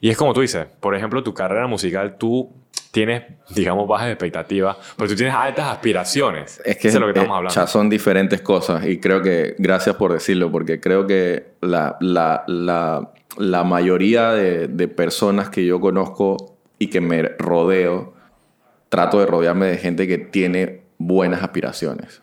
Y 0.00 0.08
es 0.10 0.16
como 0.16 0.32
tú 0.32 0.40
dices, 0.40 0.66
por 0.80 0.94
ejemplo, 0.94 1.22
tu 1.22 1.34
carrera 1.34 1.66
musical, 1.66 2.16
tú 2.18 2.50
tienes, 2.90 3.22
digamos, 3.54 3.86
bajas 3.86 4.08
expectativas, 4.08 4.76
pero 4.96 5.08
tú 5.10 5.14
tienes 5.16 5.34
altas 5.34 5.66
aspiraciones. 5.66 6.60
Es 6.64 6.78
que, 6.78 6.88
Eso 6.88 6.96
es 6.96 7.00
lo 7.00 7.06
que 7.06 7.18
estamos 7.18 7.34
eh, 7.34 7.36
hablando. 7.36 7.54
ya 7.54 7.66
son 7.66 7.90
diferentes 7.90 8.40
cosas 8.40 8.86
y 8.86 8.98
creo 8.98 9.20
que, 9.22 9.56
gracias 9.58 9.96
por 9.96 10.12
decirlo, 10.12 10.50
porque 10.50 10.80
creo 10.80 11.06
que 11.06 11.48
la, 11.60 11.96
la, 12.00 12.44
la, 12.46 13.12
la 13.36 13.64
mayoría 13.64 14.30
de, 14.32 14.68
de 14.68 14.88
personas 14.88 15.50
que 15.50 15.66
yo 15.66 15.80
conozco 15.80 16.56
y 16.78 16.88
que 16.88 17.00
me 17.00 17.22
rodeo, 17.38 18.14
trato 18.88 19.20
de 19.20 19.26
rodearme 19.26 19.66
de 19.66 19.78
gente 19.78 20.06
que 20.06 20.18
tiene 20.18 20.82
buenas 20.98 21.42
aspiraciones. 21.42 22.22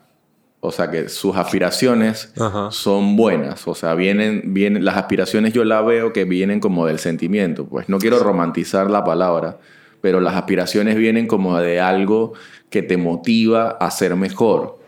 O 0.60 0.72
sea, 0.72 0.90
que 0.90 1.08
sus 1.08 1.36
aspiraciones 1.36 2.32
Ajá. 2.40 2.70
son 2.72 3.14
buenas. 3.14 3.68
O 3.68 3.74
sea, 3.74 3.94
vienen, 3.94 4.54
vienen, 4.54 4.84
las 4.84 4.96
aspiraciones 4.96 5.52
yo 5.52 5.64
la 5.64 5.80
veo 5.82 6.12
que 6.12 6.24
vienen 6.24 6.60
como 6.60 6.86
del 6.86 6.98
sentimiento. 6.98 7.66
Pues 7.66 7.88
no 7.88 7.98
quiero 7.98 8.18
romantizar 8.18 8.90
la 8.90 9.04
palabra, 9.04 9.58
pero 10.00 10.20
las 10.20 10.34
aspiraciones 10.34 10.96
vienen 10.96 11.28
como 11.28 11.56
de 11.58 11.80
algo 11.80 12.32
que 12.68 12.82
te 12.82 12.96
motiva 12.96 13.70
a 13.70 13.90
ser 13.90 14.16
mejor. 14.16 14.78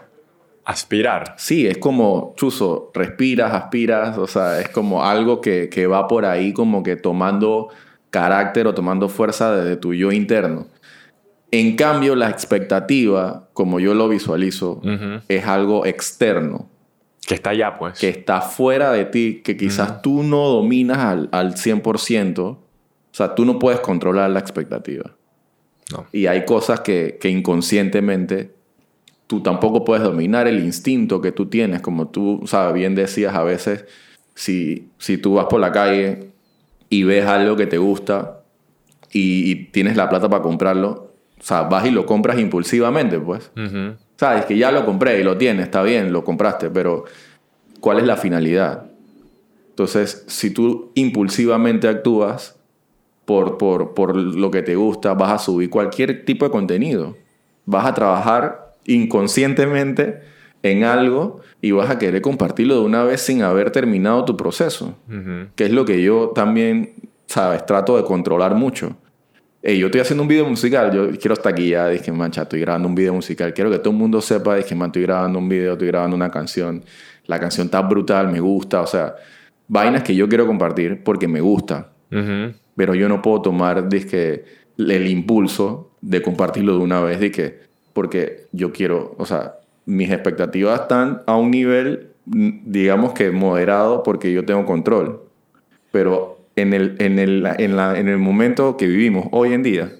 aspirar. 0.65 1.35
Sí, 1.39 1.67
es 1.67 1.79
como, 1.79 2.35
chuzo, 2.37 2.91
respiras, 2.93 3.55
aspiras, 3.55 4.19
o 4.19 4.27
sea, 4.27 4.61
es 4.61 4.69
como 4.69 5.05
algo 5.05 5.41
que, 5.41 5.71
que 5.71 5.87
va 5.87 6.07
por 6.09 6.27
ahí 6.27 6.53
como 6.53 6.83
que 6.83 6.97
tomando 6.97 7.69
carácter 8.11 8.67
o 8.67 8.75
tomando 8.75 9.09
fuerza 9.09 9.55
desde 9.57 9.77
tu 9.77 9.95
yo 9.95 10.13
interno. 10.13 10.67
En 11.51 11.77
cambio, 11.77 12.15
la 12.15 12.29
expectativa, 12.29 13.49
como 13.55 13.81
yo 13.81 13.95
lo 13.95 14.09
visualizo, 14.09 14.83
es 15.29 15.47
algo 15.47 15.87
externo. 15.87 16.69
Que 17.27 17.35
está 17.35 17.51
allá, 17.51 17.79
pues. 17.79 17.99
Que 17.99 18.09
está 18.09 18.41
fuera 18.41 18.93
de 18.93 19.05
ti, 19.05 19.41
que 19.43 19.57
quizás 19.57 20.03
tú 20.03 20.23
no 20.23 20.49
dominas 20.49 20.99
al, 20.99 21.29
al 21.33 21.55
100%. 21.55 22.39
O 22.39 22.59
sea, 23.13 23.35
tú 23.35 23.45
no 23.45 23.59
puedes 23.59 23.81
controlar 23.81 24.31
la 24.31 24.41
expectativa. 24.41 25.15
No. 25.91 26.07
Y 26.13 26.27
hay 26.27 26.45
cosas 26.45 26.81
que, 26.81 27.19
que 27.21 27.31
inconscientemente 27.31 28.55
tú 29.29 29.43
tampoco 29.43 29.85
puedes 29.85 30.03
dominar 30.03 30.49
el 30.49 30.65
instinto 30.65 31.21
que 31.21 31.31
tú 31.31 31.47
tienes. 31.47 31.81
Como 31.81 32.09
tú, 32.09 32.43
sabes, 32.47 32.75
bien 32.75 32.95
decías 32.95 33.35
a 33.35 33.45
veces, 33.45 33.85
si, 34.35 34.89
si 34.99 35.19
tú 35.19 35.35
vas 35.35 35.47
por 35.47 35.61
la 35.61 35.71
calle 35.71 36.33
y 36.89 37.05
ves 37.05 37.27
algo 37.27 37.55
que 37.57 37.67
te 37.67 37.79
gusta 37.79 38.41
y, 39.13 39.51
y 39.51 39.55
tienes 39.67 39.97
la 39.97 40.09
plata 40.09 40.29
para 40.29 40.43
comprarlo, 40.43 41.08
o 41.39 41.43
sea, 41.43 41.63
vas 41.63 41.87
y 41.87 41.91
lo 41.91 42.07
compras 42.07 42.39
impulsivamente, 42.39 43.19
pues. 43.19 43.51
Sabes 44.17 44.47
que 44.47 44.57
ya 44.59 44.73
lo 44.73 44.85
compré 44.85 45.21
y 45.21 45.23
lo 45.23 45.37
tienes, 45.37 45.67
está 45.67 45.83
bien, 45.83 46.13
lo 46.13 46.25
compraste, 46.25 46.71
pero 46.71 47.05
¿cuál 47.81 47.99
es 47.99 48.05
la 48.05 48.17
finalidad? 48.17 48.87
Entonces, 49.71 50.25
si 50.27 50.51
tú 50.51 50.91
impulsivamente 50.95 51.87
actúas 51.87 52.57
por, 53.25 53.59
por, 53.59 53.95
por 53.95 54.17
lo 54.17 54.51
que 54.51 54.63
te 54.63 54.75
gusta, 54.75 55.15
vas 55.15 55.33
a 55.33 55.39
subir 55.39 55.71
cualquier 55.71 56.25
tipo 56.25 56.45
de 56.45 56.51
contenido. 56.51 57.17
Vas 57.65 57.87
a 57.87 57.95
trabajar 57.95 58.75
inconscientemente 58.87 60.21
en 60.63 60.83
algo 60.83 61.41
y 61.61 61.71
vas 61.71 61.91
a 61.91 61.99
querer 61.99 62.23
compartirlo 62.23 62.75
de 62.75 62.81
una 62.81 63.05
vez 63.05 63.21
sin 63.21 63.43
haber 63.43 63.71
terminado 63.71 64.25
tu 64.25 64.37
proceso. 64.37 64.97
Que 65.55 65.67
es 65.67 65.73
lo 65.73 65.85
que 65.85 66.03
yo 66.03 66.33
también, 66.35 66.95
sabes, 67.27 67.65
trato 67.67 67.97
de 67.97 68.05
controlar 68.05 68.55
mucho. 68.55 68.97
Ey, 69.61 69.79
yo 69.79 69.87
estoy 69.87 70.01
haciendo 70.01 70.23
un 70.23 70.29
video 70.29 70.49
musical, 70.49 70.93
yo 70.93 71.11
quiero 71.19 71.35
estar 71.35 71.53
aquí 71.53 71.71
ya, 71.71 71.89
dije, 71.89 72.13
mancha, 72.13 72.43
estoy 72.43 72.61
grabando 72.61 72.87
un 72.89 72.95
video 72.95 73.13
musical, 73.13 73.53
quiero 73.53 73.71
que 73.71 73.79
todo 73.79 73.91
el 73.91 73.97
mundo 73.97 74.21
sepa, 74.21 74.55
dije, 74.55 74.77
man, 74.77 74.91
estoy 74.91 75.03
grabando 75.03 75.41
un 75.41 75.49
video, 75.49 75.73
estoy 75.73 75.89
grabando 75.89 76.15
una 76.15 76.31
canción, 76.31 76.85
la 77.27 77.41
canción 77.41 77.65
está 77.67 77.81
brutal, 77.83 78.31
me 78.31 78.39
gusta, 78.39 78.81
o 78.81 78.87
sea, 78.87 79.17
vainas 79.67 80.05
que 80.05 80.15
yo 80.15 80.29
quiero 80.29 80.47
compartir 80.47 81.03
porque 81.03 81.27
me 81.27 81.41
gusta, 81.41 81.91
Ujú. 82.13 82.55
pero 82.77 82.95
yo 82.95 83.09
no 83.09 83.21
puedo 83.21 83.43
tomar, 83.43 83.89
dije, 83.89 84.45
el 84.79 85.09
impulso 85.09 85.91
de 86.03 86.23
compartirlo 86.23 86.79
de 86.79 86.85
una 86.85 87.01
vez, 87.01 87.19
dije, 87.19 87.59
porque 87.95 88.47
yo 88.53 88.73
quiero, 88.73 89.17
o 89.19 89.27
sea, 89.27 89.57
mis 89.87 90.09
expectativas 90.13 90.83
están 90.83 91.23
a 91.27 91.37
un 91.37 91.51
nivel, 91.51 92.11
digamos 92.25 93.13
que 93.13 93.33
moderado, 93.33 94.05
porque 94.05 94.33
yo 94.33 94.45
tengo 94.45 94.65
control, 94.65 95.23
pero 95.91 96.38
en 96.59 96.73
el, 96.75 96.97
en 96.99 97.19
el, 97.19 97.47
en 97.59 97.77
la, 97.77 97.99
en 97.99 98.09
el 98.09 98.19
momento 98.19 98.77
que 98.77 98.87
vivimos 98.87 99.27
hoy 99.33 99.53
en 99.53 99.63
día, 99.63 99.93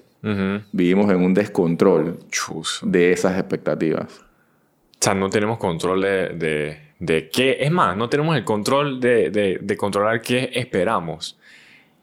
vivimos 0.71 1.09
en 1.11 1.23
un 1.23 1.33
descontrol 1.33 2.19
Chus. 2.29 2.81
de 2.83 3.11
esas 3.11 3.37
expectativas. 3.39 4.19
O 4.19 5.01
sea, 5.01 5.13
no 5.13 5.29
tenemos 5.29 5.57
control 5.57 6.01
de, 6.01 6.29
de, 6.29 6.77
de 6.99 7.29
qué. 7.29 7.57
Es 7.61 7.71
más, 7.71 7.95
no 7.95 8.09
tenemos 8.09 8.35
el 8.35 8.43
control 8.43 8.99
de, 8.99 9.29
de, 9.29 9.59
de 9.61 9.77
controlar 9.77 10.21
qué 10.21 10.49
esperamos. 10.53 11.39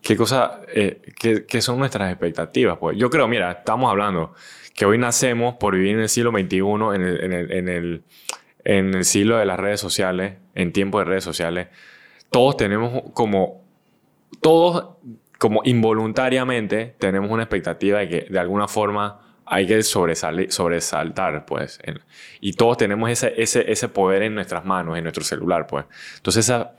¿Qué, 0.01 0.17
cosa, 0.17 0.61
eh, 0.73 1.03
qué, 1.19 1.45
qué 1.47 1.61
son 1.61 1.79
nuestras 1.79 2.11
expectativas? 2.11 2.79
Pues 2.79 2.97
yo 2.97 3.11
creo, 3.11 3.27
mira, 3.29 3.51
estamos 3.51 3.91
hablando 3.91 4.35
que 4.75 4.87
hoy 4.87 4.99
nacemos 4.99 5.57
por 5.57 5.75
vivir 5.75 5.95
en 5.95 6.01
el 6.01 6.09
siglo 6.09 6.31
XXI, 6.31 6.59
en 6.95 7.03
el, 7.03 7.25
en 7.25 7.33
el, 7.33 7.53
en 7.53 7.69
el, 7.69 8.03
en 8.65 8.95
el 8.95 9.05
siglo 9.05 9.37
de 9.37 9.47
las 9.47 9.59
redes 9.59 9.81
sociales, 9.81 10.35
en 10.55 10.73
tiempo 10.73 10.99
de 11.01 11.07
redes 11.07 11.25
sociales. 11.25 11.69
Todos 12.31 12.57
tenemos 12.57 13.03
como. 13.15 13.66
Todos, 14.41 14.97
como 15.39 15.63
involuntariamente, 15.65 16.95
tenemos 16.99 17.31
una 17.31 17.43
expectativa 17.43 18.01
de 18.01 18.09
que 18.09 18.27
de 18.31 18.39
alguna 18.39 18.69
forma 18.69 19.21
hay 19.45 19.67
que 19.67 19.79
sobresali- 19.79 20.51
sobresaltar, 20.51 21.47
pues. 21.47 21.79
Y 22.41 22.55
todos 22.55 22.77
tenemos 22.77 23.11
ese, 23.11 23.35
ese, 23.41 23.71
ese 23.71 23.89
poder 23.89 24.23
en 24.23 24.35
nuestras 24.35 24.65
manos, 24.65 24.97
en 24.97 25.05
nuestro 25.05 25.25
celular, 25.25 25.67
pues. 25.67 25.85
Entonces, 26.17 26.47
esa, 26.47 26.73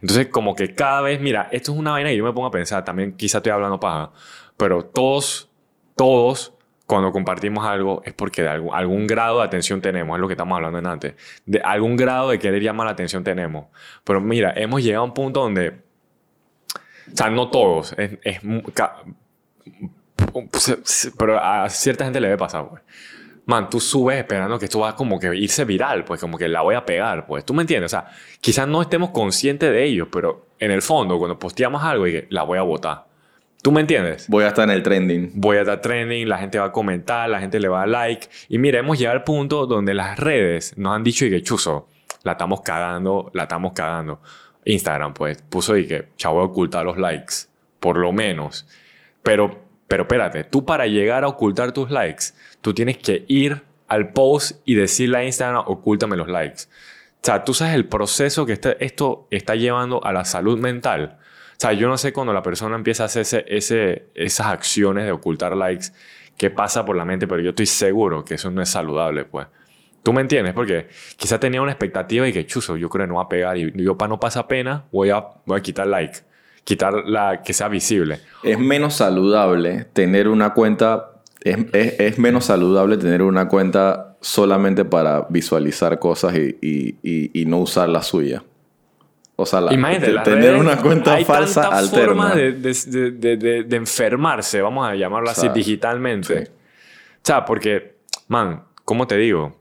entonces, 0.00 0.28
como 0.28 0.54
que 0.54 0.74
cada 0.74 1.00
vez, 1.00 1.20
mira, 1.20 1.48
esto 1.52 1.72
es 1.72 1.78
una 1.78 1.92
vaina 1.92 2.10
que 2.10 2.16
yo 2.16 2.24
me 2.24 2.32
pongo 2.32 2.46
a 2.48 2.50
pensar, 2.50 2.84
también 2.84 3.16
quizá 3.16 3.38
estoy 3.38 3.52
hablando 3.52 3.80
paja, 3.80 4.12
pero 4.56 4.84
todos, 4.84 5.50
todos, 5.96 6.54
cuando 6.86 7.12
compartimos 7.12 7.64
algo, 7.64 8.02
es 8.04 8.12
porque 8.12 8.42
de 8.42 8.48
algún, 8.48 8.74
algún 8.74 9.06
grado 9.06 9.38
de 9.38 9.44
atención 9.44 9.80
tenemos, 9.80 10.16
es 10.16 10.20
lo 10.20 10.28
que 10.28 10.34
estamos 10.34 10.54
hablando 10.56 10.78
en 10.78 10.86
antes. 10.86 11.14
De 11.46 11.60
algún 11.60 11.96
grado 11.96 12.30
de 12.30 12.38
querer 12.38 12.62
llamar 12.62 12.86
la 12.86 12.92
atención 12.92 13.24
tenemos. 13.24 13.66
Pero 14.04 14.20
mira, 14.20 14.52
hemos 14.56 14.82
llegado 14.82 15.02
a 15.02 15.06
un 15.06 15.14
punto 15.14 15.40
donde, 15.40 15.80
o 17.10 17.16
sea, 17.16 17.30
no 17.30 17.48
todos, 17.50 17.94
es, 17.98 18.40
pero 21.18 21.38
a 21.42 21.68
cierta 21.68 22.04
gente 22.04 22.20
le 22.20 22.28
debe 22.28 22.38
pasar, 22.38 22.68
pues. 22.68 22.82
Man, 23.44 23.68
tú 23.68 23.80
subes 23.80 24.18
esperando 24.18 24.56
que 24.56 24.66
esto 24.66 24.78
va 24.78 24.94
como 24.94 25.18
que 25.18 25.34
irse 25.34 25.64
viral, 25.64 26.04
pues 26.04 26.20
como 26.20 26.38
que 26.38 26.48
la 26.48 26.60
voy 26.60 26.76
a 26.76 26.86
pegar, 26.86 27.26
pues. 27.26 27.44
¿Tú 27.44 27.54
me 27.54 27.62
entiendes? 27.62 27.92
O 27.92 27.96
sea, 27.96 28.06
quizás 28.40 28.68
no 28.68 28.80
estemos 28.80 29.10
conscientes 29.10 29.70
de 29.70 29.84
ello, 29.84 30.08
pero 30.10 30.46
en 30.60 30.70
el 30.70 30.80
fondo, 30.80 31.18
cuando 31.18 31.38
posteamos 31.38 31.82
algo, 31.82 32.06
y 32.06 32.12
que 32.12 32.26
la 32.30 32.44
voy 32.44 32.58
a 32.58 32.62
votar. 32.62 33.06
¿Tú 33.62 33.72
me 33.72 33.80
entiendes? 33.80 34.28
Voy 34.28 34.44
a 34.44 34.48
estar 34.48 34.68
en 34.68 34.74
el 34.74 34.82
trending. 34.82 35.32
Voy 35.34 35.56
a 35.56 35.60
estar 35.60 35.80
trending, 35.80 36.28
la 36.28 36.38
gente 36.38 36.58
va 36.58 36.66
a 36.66 36.72
comentar, 36.72 37.28
la 37.28 37.40
gente 37.40 37.60
le 37.60 37.68
va 37.68 37.82
a 37.82 37.86
like. 37.86 38.28
Y 38.48 38.58
mira, 38.58 38.78
hemos 38.78 38.98
llegado 38.98 39.18
al 39.18 39.24
punto 39.24 39.66
donde 39.66 39.94
las 39.94 40.18
redes 40.18 40.76
nos 40.76 40.94
han 40.94 41.04
dicho 41.04 41.24
y 41.26 41.30
que 41.30 41.42
chuzo, 41.42 41.88
la 42.22 42.32
estamos 42.32 42.60
cagando, 42.62 43.30
la 43.34 43.44
estamos 43.44 43.72
cagando. 43.72 44.20
Instagram, 44.64 45.14
pues, 45.14 45.42
puso 45.42 45.76
y 45.76 45.86
que, 45.86 46.08
chavo, 46.16 46.42
ocultar 46.42 46.84
los 46.84 46.98
likes, 46.98 47.34
por 47.80 47.96
lo 47.96 48.12
menos. 48.12 48.66
Pero, 49.22 49.60
pero 49.88 50.02
espérate, 50.04 50.44
tú 50.44 50.64
para 50.64 50.86
llegar 50.86 51.24
a 51.24 51.28
ocultar 51.28 51.72
tus 51.72 51.90
likes, 51.90 52.26
tú 52.60 52.72
tienes 52.74 52.98
que 52.98 53.24
ir 53.28 53.62
al 53.88 54.12
post 54.12 54.60
y 54.64 54.74
decirle 54.74 55.18
a 55.18 55.24
Instagram, 55.24 55.64
ocúltame 55.66 56.16
los 56.16 56.28
likes. 56.28 56.62
O 57.16 57.24
sea, 57.24 57.44
tú 57.44 57.54
sabes 57.54 57.74
el 57.74 57.86
proceso 57.86 58.46
que 58.46 58.54
este- 58.54 58.84
esto 58.84 59.28
está 59.30 59.54
llevando 59.54 60.04
a 60.04 60.12
la 60.12 60.24
salud 60.24 60.58
mental. 60.58 61.18
O 61.52 61.54
sea, 61.62 61.72
yo 61.72 61.86
no 61.88 61.96
sé 61.98 62.12
cuando 62.12 62.32
la 62.32 62.42
persona 62.42 62.74
empieza 62.74 63.04
a 63.04 63.06
hacer 63.06 63.44
ese- 63.48 64.06
esas 64.14 64.46
acciones 64.46 65.04
de 65.04 65.12
ocultar 65.12 65.56
likes, 65.56 65.88
qué 66.36 66.50
pasa 66.50 66.84
por 66.84 66.96
la 66.96 67.04
mente, 67.04 67.28
pero 67.28 67.40
yo 67.42 67.50
estoy 67.50 67.66
seguro 67.66 68.24
que 68.24 68.34
eso 68.34 68.50
no 68.50 68.62
es 68.62 68.68
saludable, 68.70 69.24
pues. 69.24 69.46
¿Tú 70.02 70.12
me 70.12 70.20
entiendes? 70.20 70.52
Porque 70.54 70.88
quizá 71.16 71.38
tenía 71.38 71.62
una 71.62 71.70
expectativa 71.72 72.26
y 72.26 72.32
que, 72.32 72.44
chuzo, 72.46 72.76
yo 72.76 72.88
creo 72.88 73.04
que 73.06 73.08
no 73.08 73.16
va 73.16 73.22
a 73.24 73.28
pegar 73.28 73.56
y 73.56 73.72
yo 73.82 73.96
para 73.96 74.08
no 74.08 74.18
pasar 74.20 74.46
pena 74.48 74.84
voy 74.90 75.10
a, 75.10 75.24
voy 75.46 75.58
a 75.58 75.62
quitar 75.62 75.86
like, 75.86 76.18
quitar 76.64 76.92
la 77.06 77.42
que 77.42 77.52
sea 77.52 77.68
visible. 77.68 78.18
Es 78.42 78.58
menos 78.58 78.94
saludable 78.94 79.84
tener 79.92 80.28
una 80.28 80.54
cuenta. 80.54 81.10
Es, 81.40 81.56
es- 81.72 82.00
es 82.00 82.18
menos 82.18 82.44
saludable 82.46 82.96
tener 82.96 83.22
una 83.22 83.48
cuenta 83.48 84.16
solamente 84.20 84.84
para 84.84 85.26
visualizar 85.28 85.98
cosas 85.98 86.34
y, 86.36 86.56
y- 86.60 86.96
y- 87.02 87.42
y 87.42 87.46
no 87.46 87.58
usar 87.58 87.88
la 87.88 88.02
suya. 88.02 88.42
O 89.36 89.46
sea, 89.46 89.60
la- 89.60 89.72
Imagínate, 89.74 90.12
tener 90.24 90.50
redes, 90.50 90.60
una 90.60 90.76
cuenta 90.80 91.14
hay 91.14 91.24
falsa 91.24 91.62
tantas 91.62 91.78
alterna. 91.80 92.06
formas 92.06 92.34
de, 92.36 92.52
de, 93.12 93.36
de- 93.64 93.76
enfermarse, 93.76 94.60
vamos 94.60 94.88
a 94.88 94.94
llamarlo 94.94 95.30
así, 95.30 95.40
O 95.40 95.44
sea, 95.44 95.52
digitalmente. 95.52 96.44
sí. 96.46 96.50
O 96.52 97.24
sea, 97.24 97.44
porque, 97.44 97.96
man, 98.28 98.62
¿cómo 98.84 99.06
te 99.06 99.16
digo? 99.16 99.60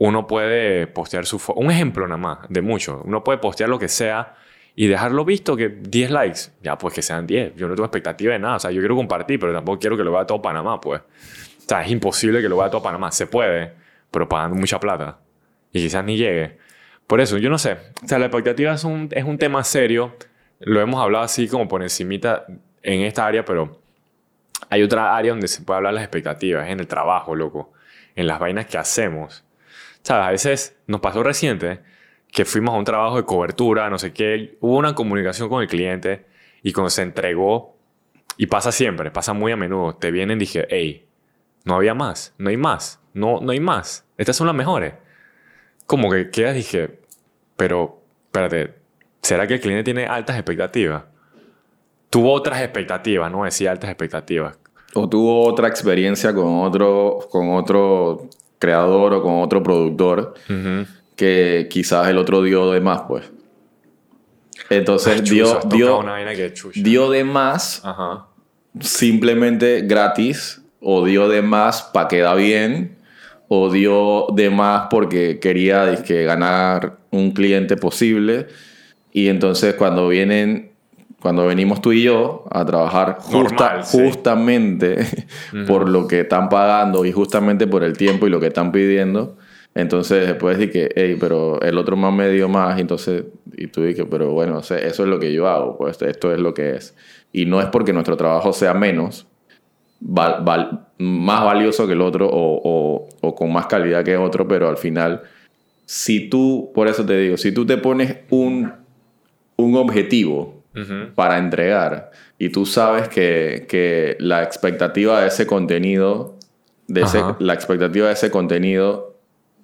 Uno 0.00 0.26
puede 0.26 0.86
postear 0.86 1.26
su 1.26 1.38
foto. 1.38 1.60
Un 1.60 1.70
ejemplo 1.70 2.06
nada 2.08 2.16
más, 2.16 2.38
de 2.48 2.62
mucho. 2.62 3.02
Uno 3.04 3.22
puede 3.22 3.36
postear 3.36 3.68
lo 3.68 3.78
que 3.78 3.88
sea 3.88 4.34
y 4.74 4.86
dejarlo 4.86 5.26
visto 5.26 5.54
que 5.54 5.68
10 5.68 6.10
likes. 6.10 6.40
Ya, 6.62 6.78
pues 6.78 6.94
que 6.94 7.02
sean 7.02 7.26
10. 7.26 7.54
Yo 7.54 7.68
no 7.68 7.74
tengo 7.74 7.84
expectativa 7.84 8.32
de 8.32 8.38
nada. 8.38 8.56
O 8.56 8.58
sea, 8.58 8.70
yo 8.70 8.80
quiero 8.80 8.96
compartir, 8.96 9.38
pero 9.38 9.52
tampoco 9.52 9.78
quiero 9.78 9.98
que 9.98 10.02
lo 10.02 10.12
vea 10.12 10.26
todo 10.26 10.40
Panamá, 10.40 10.80
pues. 10.80 11.02
O 11.02 11.68
sea, 11.68 11.82
es 11.82 11.90
imposible 11.90 12.40
que 12.40 12.48
lo 12.48 12.56
vea 12.56 12.70
todo 12.70 12.82
Panamá. 12.82 13.12
Se 13.12 13.26
puede, 13.26 13.74
pero 14.10 14.26
pagando 14.26 14.56
mucha 14.56 14.80
plata. 14.80 15.18
Y 15.70 15.82
quizás 15.82 16.02
ni 16.02 16.16
llegue. 16.16 16.56
Por 17.06 17.20
eso, 17.20 17.36
yo 17.36 17.50
no 17.50 17.58
sé. 17.58 17.76
O 18.02 18.08
sea, 18.08 18.18
la 18.18 18.26
expectativa 18.26 18.72
es 18.72 18.84
un, 18.84 19.10
es 19.10 19.24
un 19.24 19.36
tema 19.36 19.62
serio. 19.64 20.16
Lo 20.60 20.80
hemos 20.80 20.98
hablado 21.02 21.24
así 21.24 21.46
como 21.46 21.68
por 21.68 21.82
encimita 21.82 22.46
en 22.82 23.02
esta 23.02 23.26
área, 23.26 23.44
pero 23.44 23.82
hay 24.70 24.82
otra 24.82 25.14
área 25.14 25.32
donde 25.32 25.46
se 25.46 25.60
puede 25.60 25.76
hablar 25.76 25.92
las 25.92 26.04
expectativas. 26.04 26.66
Es 26.66 26.72
en 26.72 26.80
el 26.80 26.86
trabajo, 26.86 27.34
loco. 27.34 27.74
En 28.16 28.26
las 28.26 28.38
vainas 28.38 28.64
que 28.64 28.78
hacemos. 28.78 29.44
¿Sabes? 30.02 30.26
A 30.26 30.30
veces 30.30 30.76
nos 30.86 31.00
pasó 31.00 31.22
reciente 31.22 31.80
que 32.32 32.44
fuimos 32.44 32.74
a 32.74 32.78
un 32.78 32.84
trabajo 32.84 33.16
de 33.16 33.24
cobertura, 33.24 33.90
no 33.90 33.98
sé 33.98 34.12
qué. 34.12 34.56
Hubo 34.60 34.76
una 34.76 34.94
comunicación 34.94 35.48
con 35.48 35.62
el 35.62 35.68
cliente 35.68 36.26
y 36.62 36.72
cuando 36.72 36.90
se 36.90 37.02
entregó, 37.02 37.76
y 38.36 38.46
pasa 38.46 38.72
siempre, 38.72 39.10
pasa 39.10 39.32
muy 39.32 39.52
a 39.52 39.56
menudo, 39.56 39.96
te 39.96 40.10
vienen 40.10 40.38
y 40.38 40.40
dije, 40.40 40.66
hey, 40.70 41.06
no 41.64 41.74
había 41.74 41.92
más, 41.92 42.34
no 42.38 42.48
hay 42.48 42.56
más, 42.56 43.00
no, 43.12 43.40
no 43.40 43.52
hay 43.52 43.60
más. 43.60 44.06
Estas 44.16 44.36
son 44.36 44.46
las 44.46 44.56
mejores. 44.56 44.94
Como 45.86 46.10
que 46.10 46.30
quedas, 46.30 46.54
dije, 46.54 47.00
pero, 47.56 48.02
espérate, 48.26 48.76
¿será 49.20 49.46
que 49.46 49.54
el 49.54 49.60
cliente 49.60 49.84
tiene 49.84 50.06
altas 50.06 50.36
expectativas? 50.36 51.04
Tuvo 52.08 52.32
otras 52.32 52.62
expectativas, 52.62 53.30
no 53.30 53.44
decía 53.44 53.72
altas 53.72 53.90
expectativas. 53.90 54.58
O 54.94 55.06
tuvo 55.08 55.46
otra 55.46 55.68
experiencia 55.68 56.34
con 56.34 56.62
otro, 56.62 57.18
con 57.30 57.50
otro 57.54 58.30
creador 58.60 59.14
o 59.14 59.22
con 59.22 59.40
otro 59.40 59.64
productor 59.64 60.34
que 61.16 61.66
quizás 61.68 62.08
el 62.08 62.18
otro 62.18 62.42
dio 62.42 62.70
de 62.70 62.80
más, 62.80 63.02
pues. 63.08 63.24
Entonces 64.68 65.24
dio, 65.24 65.58
dio, 65.66 66.04
que 66.74 67.10
de 67.10 67.24
más 67.24 67.80
Ajá. 67.84 68.26
simplemente 68.78 69.80
gratis 69.82 70.62
o 70.80 71.04
dio 71.04 71.28
de 71.28 71.42
más 71.42 71.82
para 71.82 72.06
quedar 72.06 72.36
bien 72.36 72.96
o 73.48 73.70
dio 73.72 74.28
de 74.32 74.48
más 74.50 74.86
porque 74.90 75.40
quería 75.40 75.86
dizque, 75.86 76.22
ganar 76.22 76.98
un 77.10 77.32
cliente 77.32 77.76
posible 77.76 78.46
y 79.12 79.28
entonces 79.28 79.74
cuando 79.74 80.06
vienen 80.08 80.69
cuando 81.20 81.46
venimos 81.46 81.80
tú 81.82 81.92
y 81.92 82.02
yo 82.02 82.44
a 82.50 82.64
trabajar 82.64 83.16
justa- 83.20 83.38
Normal, 83.72 83.84
sí. 83.84 83.98
justamente 84.04 84.96
por 85.66 85.88
lo 85.88 86.06
que 86.08 86.20
están 86.20 86.48
pagando 86.48 87.04
y 87.04 87.12
justamente 87.12 87.66
por 87.66 87.82
el 87.84 87.96
tiempo 87.96 88.26
y 88.26 88.30
lo 88.30 88.40
que 88.40 88.46
están 88.48 88.72
pidiendo 88.72 89.36
entonces 89.74 90.26
después 90.26 90.58
decir 90.58 90.72
que 90.72 90.90
hey, 90.96 91.16
pero 91.20 91.60
el 91.60 91.78
otro 91.78 91.96
más 91.96 92.12
me 92.12 92.28
dio 92.30 92.48
más 92.48 92.80
entonces 92.80 93.24
y 93.56 93.68
tú 93.68 93.82
dices 93.84 94.06
pero 94.10 94.32
bueno 94.32 94.58
eso 94.60 94.74
es 94.76 94.98
lo 95.00 95.18
que 95.20 95.32
yo 95.32 95.46
hago 95.46 95.76
pues 95.78 96.00
esto 96.02 96.32
es 96.32 96.40
lo 96.40 96.54
que 96.54 96.74
es 96.76 96.96
y 97.32 97.46
no 97.46 97.60
es 97.60 97.66
porque 97.66 97.92
nuestro 97.92 98.16
trabajo 98.16 98.52
sea 98.52 98.74
menos 98.74 99.26
val- 100.00 100.38
val- 100.42 100.86
más 100.98 101.44
valioso 101.44 101.86
que 101.86 101.92
el 101.92 102.00
otro 102.00 102.28
o, 102.28 102.60
o- 102.64 103.08
o 103.20 103.34
con 103.34 103.52
más 103.52 103.66
calidad 103.66 104.02
que 104.04 104.16
otro, 104.16 104.48
pero 104.48 104.68
al 104.68 104.76
final, 104.78 105.22
si 105.86 106.28
tú, 106.28 106.70
por 106.74 106.88
eso 106.88 107.04
te 107.06 107.16
digo, 107.18 107.36
si 107.36 107.52
tú 107.52 107.64
te 107.66 107.76
pones 107.76 108.16
un, 108.30 108.72
un 109.56 109.76
objetivo 109.76 110.59
Para 111.14 111.38
entregar. 111.38 112.10
Y 112.38 112.50
tú 112.50 112.64
sabes 112.64 113.08
que, 113.08 113.66
que 113.68 114.16
la 114.20 114.42
expectativa 114.42 115.20
de 115.20 115.28
ese 115.28 115.46
contenido, 115.46 116.36
de 116.86 117.02
ese- 117.02 117.18
la 117.40 117.54
expectativa 117.54 118.06
de 118.06 118.12
ese 118.14 118.30
contenido 118.30 119.16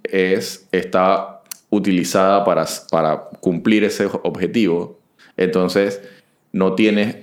es, 0.03 0.67
está 0.73 1.41
utilizada 1.71 2.45
para, 2.45 2.65
para 2.91 3.25
cumplir 3.41 3.85
ese 3.85 4.07
objetivo, 4.23 4.99
entonces 5.37 6.01
no 6.53 6.75
tienes 6.75 7.17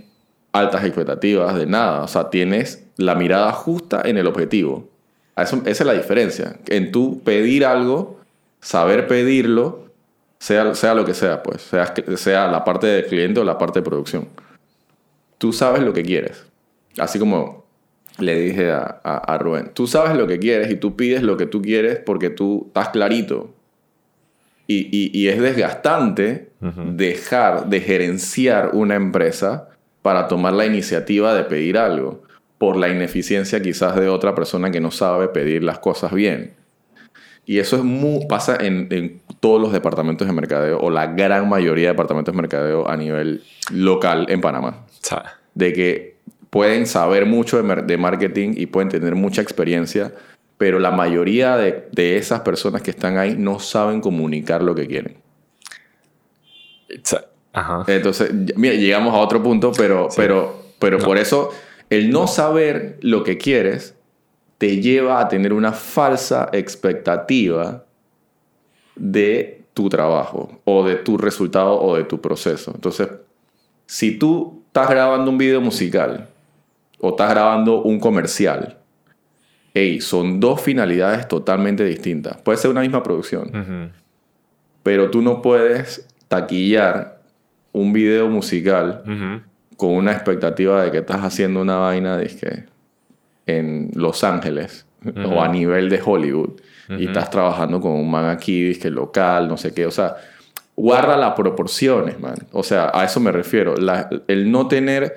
altas 0.51 0.83
expectativas 0.85 1.55
de 1.55 1.65
nada, 1.65 2.03
o 2.03 2.07
sea, 2.07 2.29
tienes 2.29 2.85
la 2.97 3.15
mirada 3.15 3.51
justa 3.51 4.01
en 4.05 4.17
el 4.17 4.27
objetivo. 4.27 4.87
Eso, 5.35 5.57
esa 5.65 5.83
es 5.83 5.87
la 5.87 5.93
diferencia, 5.93 6.57
en 6.67 6.91
tú 6.91 7.21
pedir 7.23 7.65
algo, 7.65 8.19
saber 8.61 9.07
pedirlo, 9.07 9.85
sea, 10.43 10.75
sea 10.75 10.93
lo 10.93 11.05
que 11.05 11.13
sea, 11.13 11.41
pues, 11.41 11.61
sea, 11.61 11.93
sea 12.17 12.47
la 12.49 12.65
parte 12.65 12.85
del 12.87 13.05
cliente 13.05 13.39
o 13.39 13.45
la 13.45 13.57
parte 13.57 13.79
de 13.79 13.85
producción. 13.85 14.27
Tú 15.37 15.53
sabes 15.53 15.81
lo 15.81 15.93
que 15.93 16.03
quieres. 16.03 16.45
Así 16.97 17.17
como 17.17 17.63
le 18.19 18.37
dije 18.37 18.69
a, 18.69 18.99
a, 19.03 19.17
a 19.19 19.37
Rubén, 19.37 19.71
tú 19.73 19.87
sabes 19.87 20.17
lo 20.17 20.27
que 20.27 20.39
quieres 20.39 20.69
y 20.69 20.75
tú 20.75 20.97
pides 20.97 21.23
lo 21.23 21.37
que 21.37 21.45
tú 21.45 21.61
quieres 21.61 21.99
porque 22.05 22.29
tú 22.29 22.65
estás 22.67 22.89
clarito. 22.89 23.53
Y, 24.67 24.89
y, 24.91 25.17
y 25.17 25.29
es 25.29 25.41
desgastante 25.41 26.49
dejar 26.59 27.67
de 27.67 27.79
gerenciar 27.79 28.71
una 28.73 28.95
empresa 28.95 29.69
para 30.01 30.27
tomar 30.27 30.53
la 30.53 30.65
iniciativa 30.65 31.33
de 31.33 31.43
pedir 31.45 31.77
algo 31.77 32.21
por 32.57 32.75
la 32.75 32.89
ineficiencia 32.89 33.61
quizás 33.61 33.95
de 33.95 34.09
otra 34.09 34.35
persona 34.35 34.71
que 34.71 34.81
no 34.81 34.91
sabe 34.91 35.29
pedir 35.29 35.63
las 35.63 35.79
cosas 35.79 36.13
bien. 36.13 36.53
Y 37.45 37.59
eso 37.59 37.75
es 37.77 37.83
muy, 37.83 38.25
pasa 38.25 38.57
en, 38.59 38.87
en 38.91 39.21
todos 39.43 39.59
los 39.59 39.73
departamentos 39.73 40.25
de 40.25 40.31
mercadeo 40.31 40.79
o 40.79 40.89
la 40.89 41.07
gran 41.07 41.49
mayoría 41.49 41.87
de 41.87 41.91
departamentos 41.91 42.33
de 42.33 42.41
mercadeo 42.41 42.87
a 42.89 42.95
nivel 42.95 43.43
local 43.71 44.25
en 44.29 44.39
Panamá. 44.39 44.85
De 45.53 45.73
que 45.73 46.15
pueden 46.49 46.87
saber 46.87 47.25
mucho 47.25 47.61
de, 47.61 47.97
marketing 47.97 48.53
y 48.55 48.67
pueden 48.67 48.87
tener 48.87 49.15
mucha 49.15 49.41
experiencia, 49.41 50.13
pero 50.57 50.79
la 50.79 50.91
mayoría 50.91 51.57
de, 51.57 51.89
de 51.91 52.15
esas 52.15 52.39
personas 52.39 52.83
que 52.83 52.91
están 52.91 53.17
ahí 53.17 53.35
no 53.37 53.59
saben 53.59 53.99
comunicar 53.99 54.63
lo 54.63 54.75
que 54.75 54.87
quieren. 54.87 55.17
Ajá. 57.51 57.83
Entonces, 57.87 58.31
mira, 58.55 58.75
llegamos 58.75 59.13
a 59.13 59.17
otro 59.17 59.43
punto, 59.43 59.73
pero, 59.75 60.07
pero, 60.15 60.63
pero 60.79 60.99
No. 60.99 61.03
por 61.03 61.17
eso 61.17 61.49
el 61.89 62.11
no 62.11 62.27
saber 62.27 62.97
lo 63.01 63.25
que 63.25 63.37
quieres 63.37 63.93
te 64.57 64.79
lleva 64.79 65.19
a 65.19 65.27
tener 65.27 65.51
una 65.51 65.73
falsa 65.73 66.47
expectativa 66.53 67.83
de 68.95 69.63
tu 69.73 69.89
trabajo 69.89 70.61
o 70.65 70.85
de 70.85 70.95
tu 70.95 71.17
resultado 71.17 71.81
o 71.81 71.95
de 71.95 72.03
tu 72.03 72.21
proceso. 72.21 72.71
Entonces, 72.75 73.09
si 73.85 74.17
tú 74.17 74.63
estás 74.67 74.89
grabando 74.89 75.31
un 75.31 75.37
video 75.37 75.61
musical 75.61 76.29
o 76.99 77.09
estás 77.09 77.29
grabando 77.31 77.81
un 77.81 77.99
comercial, 77.99 78.77
hey, 79.73 79.99
son 80.01 80.39
dos 80.39 80.61
finalidades 80.61 81.27
totalmente 81.27 81.83
distintas. 81.83 82.37
Puede 82.41 82.57
ser 82.57 82.71
una 82.71 82.81
misma 82.81 83.01
producción 83.01 83.91
pero 84.83 85.09
tú 85.09 85.21
no 85.21 85.41
puedes 85.41 86.07
taquillar 86.27 87.21
un 87.71 87.93
video 87.93 88.27
musical 88.27 89.01
con 89.77 89.91
una 89.91 90.11
expectativa 90.11 90.83
de 90.83 90.91
que 90.91 90.99
estás 90.99 91.21
haciendo 91.21 91.61
una 91.61 91.77
vaina 91.77 92.17
dizque, 92.17 92.65
en 93.45 93.89
Los 93.95 94.23
Ángeles 94.23 94.85
o 95.25 95.41
a 95.41 95.47
nivel 95.47 95.89
de 95.89 96.01
Hollywood 96.03 96.59
y 96.89 97.07
estás 97.07 97.29
trabajando 97.29 97.79
con 97.79 97.91
un 97.93 98.09
man 98.11 98.25
aquí 98.25 98.63
dizque, 98.63 98.89
local, 98.89 99.47
no 99.47 99.57
sé 99.57 99.73
qué, 99.73 99.85
o 99.85 99.91
sea, 99.91 100.15
guarda 100.75 101.15
las 101.17 101.33
proporciones, 101.33 102.19
man. 102.19 102.35
O 102.51 102.61
sea, 102.63 102.91
a 102.93 103.05
eso 103.05 103.19
me 103.19 103.31
refiero, 103.31 103.75
La- 103.77 104.09
el 104.27 104.51
no 104.51 104.67
tener 104.67 105.15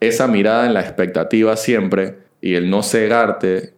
esa 0.00 0.26
mirada 0.26 0.66
en 0.66 0.74
la 0.74 0.80
expectativa 0.80 1.56
siempre 1.56 2.18
y 2.40 2.54
el 2.54 2.68
no 2.68 2.82
cegarte 2.82 3.72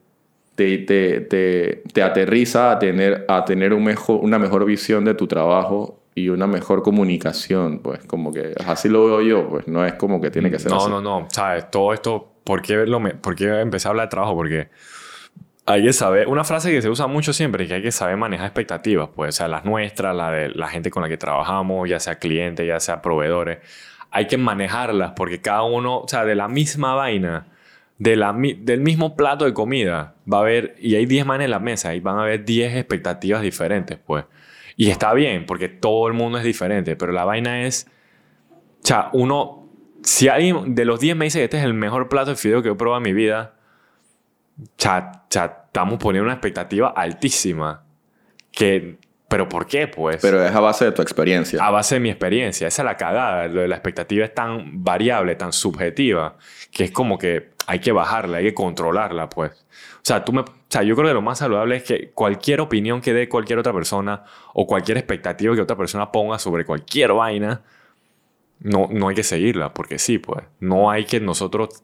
te, 0.57 0.79
te, 0.79 1.21
te, 1.21 1.83
te 1.93 2.03
aterriza 2.03 2.73
a 2.73 2.79
tener, 2.79 3.25
a 3.29 3.45
tener 3.45 3.73
un 3.73 3.85
mejor, 3.85 4.21
una 4.23 4.39
mejor 4.39 4.65
visión 4.65 5.05
de 5.05 5.15
tu 5.15 5.27
trabajo 5.27 6.01
y 6.15 6.31
una 6.31 6.47
mejor 6.47 6.83
comunicación, 6.83 7.81
pues 7.81 8.03
como 8.07 8.33
que 8.33 8.55
así 8.67 8.89
lo 8.89 9.05
veo 9.07 9.21
yo, 9.21 9.49
pues 9.49 9.69
no 9.69 9.85
es 9.85 9.93
como 9.95 10.21
que 10.21 10.31
tiene 10.31 10.51
que 10.51 10.59
ser 10.59 10.73
No, 10.73 10.79
así. 10.79 10.89
no, 10.91 11.01
no. 11.01 11.29
¿Sabes? 11.31 11.71
Todo 11.71 11.93
esto, 11.93 12.33
¿por 12.43 12.63
qué, 12.63 12.75
verlo 12.77 12.99
me- 13.01 13.15
por 13.15 13.37
qué 13.37 13.61
empecé 13.61 13.87
a 13.87 13.91
hablar 13.91 14.07
de 14.07 14.11
trabajo? 14.11 14.35
Porque 14.35 14.69
hay 15.67 15.83
que 15.83 15.93
saber, 15.93 16.29
una 16.29 16.45
frase 16.45 16.71
que 16.71 16.81
se 16.81 16.89
usa 16.89 17.09
mucho 17.09 17.33
siempre 17.33 17.65
es 17.65 17.69
que 17.69 17.75
hay 17.75 17.83
que 17.83 17.91
saber 17.91 18.17
manejar 18.17 18.47
expectativas, 18.47 19.09
pues, 19.15 19.31
o 19.31 19.33
sea, 19.33 19.49
las 19.49 19.65
nuestras, 19.65 20.15
la 20.15 20.31
de 20.31 20.49
la 20.51 20.69
gente 20.69 20.91
con 20.91 21.03
la 21.03 21.09
que 21.09 21.17
trabajamos, 21.17 21.89
ya 21.89 21.99
sea 21.99 22.21
clientes, 22.21 22.65
ya 22.65 22.79
sea 22.79 23.03
proveedores. 23.03 23.59
Hay 24.13 24.29
que 24.29 24.39
manejarlas 24.39 25.13
porque 25.17 25.41
cada 25.41 25.65
uno, 25.65 25.99
o 25.99 26.09
sea, 26.09 26.25
de 26.25 26.37
la 26.37 26.47
misma 26.47 26.95
vaina, 26.95 27.49
de 27.99 28.15
la, 28.15 28.33
del 28.33 28.81
mismo 28.81 29.17
plato 29.17 29.45
de 29.45 29.55
comida, 29.55 30.15
va 30.33 30.39
a 30.39 30.41
haber, 30.43 30.77
y 30.79 30.95
hay 30.95 31.05
10 31.05 31.27
manes 31.27 31.47
en 31.47 31.51
la 31.51 31.59
mesa, 31.59 31.95
y 31.97 32.01
van 32.01 32.19
a 32.19 32.23
haber 32.23 32.45
10 32.45 32.77
expectativas 32.77 33.43
diferentes, 33.43 33.99
pues. 33.99 34.25
Y 34.77 34.91
está 34.91 35.15
bien, 35.15 35.47
porque 35.47 35.69
todo 35.69 36.07
el 36.07 36.15
mundo 36.15 36.39
es 36.39 36.45
diferente, 36.45 36.95
pero 36.95 37.11
la 37.11 37.25
vaina 37.25 37.65
es, 37.67 37.89
o 38.85 38.87
sea, 38.87 39.11
uno, 39.13 39.69
si 40.03 40.29
alguien 40.29 40.77
de 40.77 40.85
los 40.85 41.01
10 41.01 41.17
me 41.17 41.25
dice 41.25 41.39
que 41.41 41.45
este 41.45 41.59
es 41.59 41.65
el 41.65 41.75
mejor 41.75 42.09
plato 42.09 42.31
de 42.31 42.37
fideo 42.37 42.63
que 42.63 42.69
he 42.69 42.75
probado 42.77 42.99
en 42.99 43.05
mi 43.05 43.13
vida, 43.13 43.56
cha, 44.77 45.25
cha, 45.29 45.65
estamos 45.67 45.99
poniendo 45.99 46.25
una 46.25 46.35
expectativa 46.35 46.89
altísima. 46.89 47.83
Que, 48.51 48.99
¿Pero 49.29 49.49
por 49.49 49.67
qué, 49.67 49.89
pues? 49.89 50.19
Pero 50.23 50.45
es 50.45 50.55
a 50.55 50.61
base 50.61 50.85
de 50.85 50.93
tu 50.93 51.03
experiencia. 51.03 51.65
a 51.65 51.71
base 51.71 51.97
de 51.97 52.01
mi 52.01 52.11
experiencia. 52.11 52.69
Esa 52.69 52.83
es 52.83 52.87
la 52.87 52.97
cagada. 52.97 53.49
Lo 53.49 53.63
de 53.63 53.69
la 53.69 53.77
expectativa 53.77 54.25
es 54.25 54.35
tan 54.35 54.85
variable, 54.85 55.35
tan 55.35 55.53
subjetiva, 55.53 56.37
que 56.71 56.85
es 56.85 56.91
como 56.93 57.19
que 57.19 57.51
hay 57.67 57.81
que 57.81 57.91
bajarla, 57.91 58.39
hay 58.39 58.45
que 58.45 58.55
controlarla, 58.55 59.29
pues. 59.29 59.51
O 59.53 60.05
sea, 60.09 60.25
tú 60.25 60.33
me, 60.33 60.43
o 60.43 60.47
sea, 60.69 60.85
yo 60.85 60.95
creo 60.95 61.09
que 61.09 61.15
lo 61.15 61.23
más 61.23 61.39
saludable 61.39 61.77
es 61.77 61.83
que 61.83 62.11
cualquier 62.11 62.61
opinión 62.61 63.01
que 63.01 63.13
dé 63.13 63.29
cualquier 63.29 63.59
otra 63.59 63.73
persona 63.73 64.23
o 64.55 64.67
cualquier 64.67 64.99
expectativa 64.99 65.55
que 65.55 65.61
otra 65.61 65.77
persona 65.77 66.13
ponga 66.13 66.39
sobre 66.39 66.65
cualquier 66.65 67.13
vaina, 67.13 67.63
no, 68.61 68.89
no 68.91 69.09
hay 69.09 69.17
que 69.17 69.25
seguirla, 69.25 69.75
porque 69.75 69.99
sí, 69.99 70.19
pues. 70.19 70.45
No 70.61 70.91
hay 70.91 71.05
que 71.05 71.21
nosotros... 71.21 71.83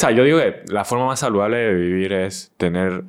O 0.00 0.06
sea, 0.06 0.12
yo 0.12 0.24
digo 0.24 0.38
que 0.38 0.62
la 0.68 0.86
forma 0.86 1.04
más 1.04 1.20
saludable 1.20 1.58
de 1.58 1.74
vivir 1.74 2.14
es 2.14 2.50
tener 2.56 3.02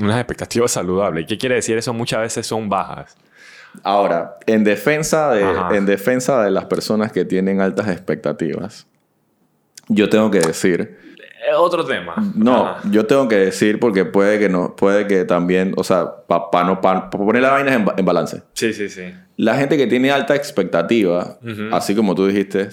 unas 0.00 0.16
expectativas 0.16 0.70
saludables. 0.70 1.24
¿Y 1.24 1.26
qué 1.26 1.36
quiere 1.36 1.56
decir 1.56 1.76
eso? 1.76 1.92
Muchas 1.92 2.20
veces 2.20 2.46
son 2.46 2.70
bajas. 2.70 3.18
Ahora, 3.82 4.36
en 4.46 4.64
defensa, 4.64 5.30
de, 5.34 5.44
Ajá. 5.44 5.76
en 5.76 5.84
defensa 5.84 6.42
de 6.42 6.50
las 6.50 6.64
personas 6.64 7.12
que 7.12 7.26
tienen 7.26 7.60
altas 7.60 7.88
expectativas, 7.88 8.86
yo 9.88 10.08
tengo 10.08 10.30
que 10.30 10.40
decir, 10.40 10.96
Es 11.46 11.54
otro 11.54 11.84
tema. 11.84 12.14
no, 12.34 12.66
Ajá. 12.66 12.80
yo 12.90 13.04
tengo 13.04 13.28
que 13.28 13.36
decir 13.36 13.78
porque 13.78 14.06
puede 14.06 14.38
que 14.38 14.48
no, 14.48 14.74
puede 14.74 15.06
que 15.06 15.26
también, 15.26 15.74
o 15.76 15.84
sea, 15.84 16.06
para 16.26 16.64
no, 16.66 16.80
pa, 16.80 17.10
pa 17.10 17.18
poner 17.18 17.42
las 17.42 17.50
vainas 17.52 17.74
en, 17.74 17.84
ba- 17.84 17.94
en 17.98 18.04
balance. 18.06 18.42
Sí, 18.54 18.72
sí, 18.72 18.88
sí. 18.88 19.12
La 19.36 19.54
gente 19.56 19.76
que 19.76 19.86
tiene 19.86 20.10
alta 20.10 20.34
expectativa, 20.34 21.36
Ujú. 21.42 21.68
así 21.72 21.94
como 21.94 22.14
tú 22.14 22.26
dijiste, 22.26 22.70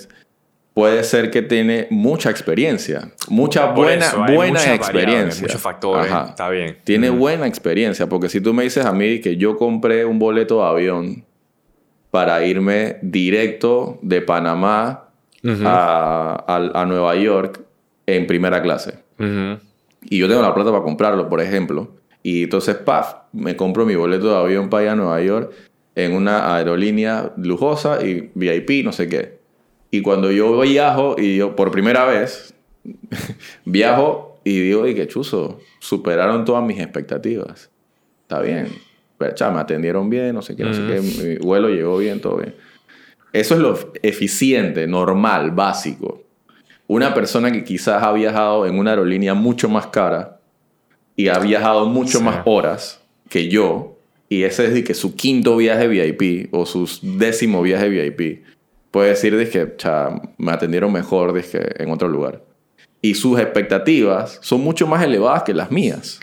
puede 0.75 1.03
ser 1.05 1.31
que 1.31 1.41
tiene 1.41 1.87
mucha 1.89 2.29
experiencia, 2.29 3.09
mucha 3.29 3.73
Por 3.73 3.85
buena, 3.85 4.05
eso, 4.05 4.17
buena 4.19 4.73
experiencia. 4.75 5.41
muchos 5.47 5.61
factores. 5.61 6.11
Ajá. 6.11 6.27
Está 6.29 6.49
bien. 6.49 6.77
Tiene 6.83 7.09
buena 7.09 7.47
experiencia, 7.47 8.07
porque 8.07 8.29
si 8.29 8.39
tú 8.41 8.53
me 8.53 8.63
dices 8.63 8.85
a 8.85 8.91
mí 8.91 9.19
que 9.21 9.37
yo 9.37 9.57
compré 9.57 10.05
un 10.05 10.19
boleto 10.19 10.61
de 10.61 10.67
avión 10.69 11.25
para 12.11 12.45
irme 12.45 12.97
directo 13.01 13.97
de 14.03 14.21
Panamá 14.21 15.09
a, 15.65 16.43
a- 16.47 16.81
a 16.81 16.85
Nueva 16.85 17.15
York 17.15 17.61
en 18.05 18.27
primera 18.27 18.61
clase, 18.61 18.99
y 19.17 20.17
yo 20.19 20.27
tengo 20.27 20.41
la 20.41 20.53
plata 20.53 20.71
para 20.71 20.83
comprarlo, 20.83 21.27
por 21.29 21.41
ejemplo, 21.41 21.95
Y 22.21 22.43
entonces, 22.43 22.75
paf, 22.75 23.13
me 23.33 23.55
compro 23.55 23.85
mi 23.85 23.93
boleto 23.95 24.29
de 24.31 24.35
avión 24.37 24.67
para 24.69 24.83
ir 24.83 24.89
a 24.89 24.95
Nueva 24.95 25.21
York 25.21 25.51
en 25.93 26.13
una 26.13 26.55
aerolínea 26.55 27.31
lujosa 27.37 28.03
y 28.03 28.31
VIP, 28.33 28.83
no 28.83 28.91
sé 28.91 29.07
qué. 29.07 29.37
Y 29.95 30.01
cuando 30.01 30.29
yo 30.29 30.59
viajo, 30.59 31.15
y 31.17 31.37
yo 31.37 31.55
por 31.55 31.71
primera 31.71 32.03
vez, 32.03 32.53
viajo 33.65 34.41
y 34.43 34.59
digo, 34.59 34.85
y 34.85 34.93
qué 34.93 35.07
chuzo, 35.07 35.61
superaron 35.79 36.43
todas 36.43 36.65
mis 36.65 36.81
expectativas. 36.81 37.69
Está 38.23 38.41
bien. 38.41 38.67
Pero, 39.17 39.33
cha, 39.33 39.51
me 39.51 39.61
atendieron 39.61 40.09
bien, 40.09 40.35
no 40.35 40.41
sé 40.41 40.53
qué, 40.53 40.65
no 40.65 40.73
sé 40.73 40.81
qué, 40.85 40.99
mi 40.99 41.37
vuelo 41.37 41.69
llegó 41.69 41.97
bien, 41.97 42.19
todo 42.19 42.39
bien. 42.39 42.55
Eso 43.31 43.55
es 43.55 43.61
lo 43.61 43.93
eficiente, 44.03 44.85
normal, 44.85 45.51
básico. 45.51 46.21
Una 46.87 47.13
persona 47.13 47.49
que 47.49 47.63
quizás 47.63 48.03
ha 48.03 48.11
viajado 48.11 48.65
en 48.65 48.77
una 48.77 48.89
aerolínea 48.89 49.33
mucho 49.33 49.69
más 49.69 49.87
cara 49.87 50.41
y 51.15 51.29
ha 51.29 51.39
viajado 51.39 51.85
mucho 51.85 52.19
más 52.19 52.41
horas 52.43 53.01
que 53.29 53.47
yo, 53.47 53.97
y 54.27 54.43
ese 54.43 54.65
es 54.65 54.73
de 54.73 54.83
que 54.83 54.93
su 54.93 55.15
quinto 55.15 55.55
viaje 55.55 55.87
VIP 55.87 56.53
o 56.53 56.65
su 56.65 56.85
décimo 57.01 57.61
viaje 57.61 57.87
VIP, 57.87 58.43
puede 58.95 59.09
decir 59.09 59.35
de 59.35 59.49
que 59.49 59.73
cha, 59.75 60.09
me 60.37 60.53
atendieron 60.53 60.91
mejor 60.93 61.33
que 61.41 61.75
en 61.77 61.91
otro 61.91 62.07
lugar. 62.07 62.41
Y 63.01 63.13
sus 63.15 63.37
expectativas 63.39 64.39
son 64.41 64.61
mucho 64.61 64.87
más 64.87 65.03
elevadas 65.03 65.43
que 65.43 65.53
las 65.53 65.69
mías. 65.69 66.19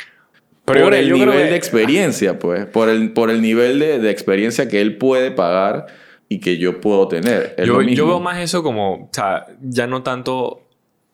Pero 0.64 0.84
por 0.86 0.92
yo 0.94 0.98
el 0.98 1.04
creo 1.06 1.16
nivel 1.18 1.44
que- 1.44 1.50
de 1.50 1.56
experiencia, 1.56 2.38
pues. 2.38 2.64
Por 2.66 2.88
el, 2.88 3.12
por 3.12 3.28
el 3.30 3.42
nivel 3.42 3.78
de, 3.78 3.98
de 3.98 4.10
experiencia 4.10 4.68
que 4.68 4.80
él 4.80 4.96
puede 4.96 5.30
pagar 5.30 5.86
y 6.30 6.40
que 6.40 6.56
yo 6.56 6.80
puedo 6.80 7.08
tener. 7.08 7.54
Es 7.58 7.66
Yo, 7.66 7.82
yo 7.82 8.06
veo 8.06 8.20
más 8.20 8.38
eso 8.38 8.62
como, 8.62 8.94
o 8.94 9.08
sea, 9.12 9.46
ya 9.60 9.86
no 9.86 10.02
tanto. 10.02 10.62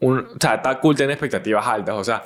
Un, 0.00 0.18
o 0.20 0.26
sea, 0.40 0.54
está 0.54 0.78
cool 0.78 0.94
tener 0.94 1.10
expectativas 1.10 1.66
altas, 1.66 1.96
o 1.96 2.04
sea, 2.04 2.22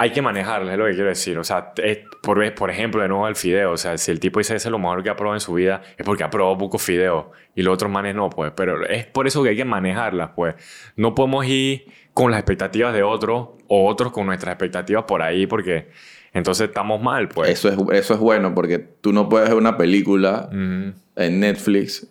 hay 0.00 0.10
que 0.12 0.22
manejarlas, 0.22 0.72
es 0.72 0.78
lo 0.78 0.86
que 0.86 0.92
quiero 0.94 1.08
decir. 1.08 1.36
O 1.38 1.44
sea, 1.44 1.72
es- 1.82 1.98
por, 2.22 2.54
por 2.54 2.70
ejemplo, 2.70 3.02
de 3.02 3.08
nuevo 3.08 3.26
el 3.28 3.34
fideo, 3.36 3.72
o 3.72 3.76
sea, 3.76 3.98
si 3.98 4.10
el 4.12 4.20
tipo 4.20 4.38
dice 4.38 4.52
que 4.54 4.58
es 4.58 4.66
lo 4.66 4.78
mejor 4.78 5.02
que 5.02 5.10
ha 5.10 5.16
probado 5.16 5.36
en 5.36 5.40
su 5.40 5.52
vida, 5.54 5.82
es 5.96 6.06
porque 6.06 6.22
ha 6.24 6.30
probado 6.30 6.56
poco 6.56 6.78
fideo 6.78 7.32
y 7.54 7.62
los 7.62 7.74
otros 7.74 7.90
manes 7.90 8.14
no, 8.14 8.30
pues. 8.30 8.52
Pero 8.54 8.86
es 8.86 9.06
por 9.06 9.26
eso 9.26 9.42
que 9.42 9.50
hay 9.50 9.56
que 9.56 9.64
manejarlas, 9.64 10.30
pues. 10.36 10.54
No 10.96 11.14
podemos 11.14 11.44
ir 11.46 11.86
con 12.14 12.30
las 12.30 12.38
expectativas 12.40 12.94
de 12.94 13.02
otros 13.02 13.48
o 13.66 13.88
otros 13.88 14.12
con 14.12 14.26
nuestras 14.26 14.52
expectativas 14.54 15.04
por 15.04 15.20
ahí, 15.22 15.46
porque 15.46 15.88
entonces 16.32 16.68
estamos 16.68 17.02
mal, 17.02 17.28
pues. 17.28 17.50
Eso 17.50 17.68
es, 17.68 17.76
eso 18.00 18.14
es 18.14 18.20
bueno 18.20 18.54
porque 18.54 18.78
tú 18.78 19.12
no 19.12 19.28
puedes 19.28 19.48
ver 19.48 19.58
una 19.58 19.76
película 19.76 20.48
en 20.52 21.40
Netflix 21.40 22.06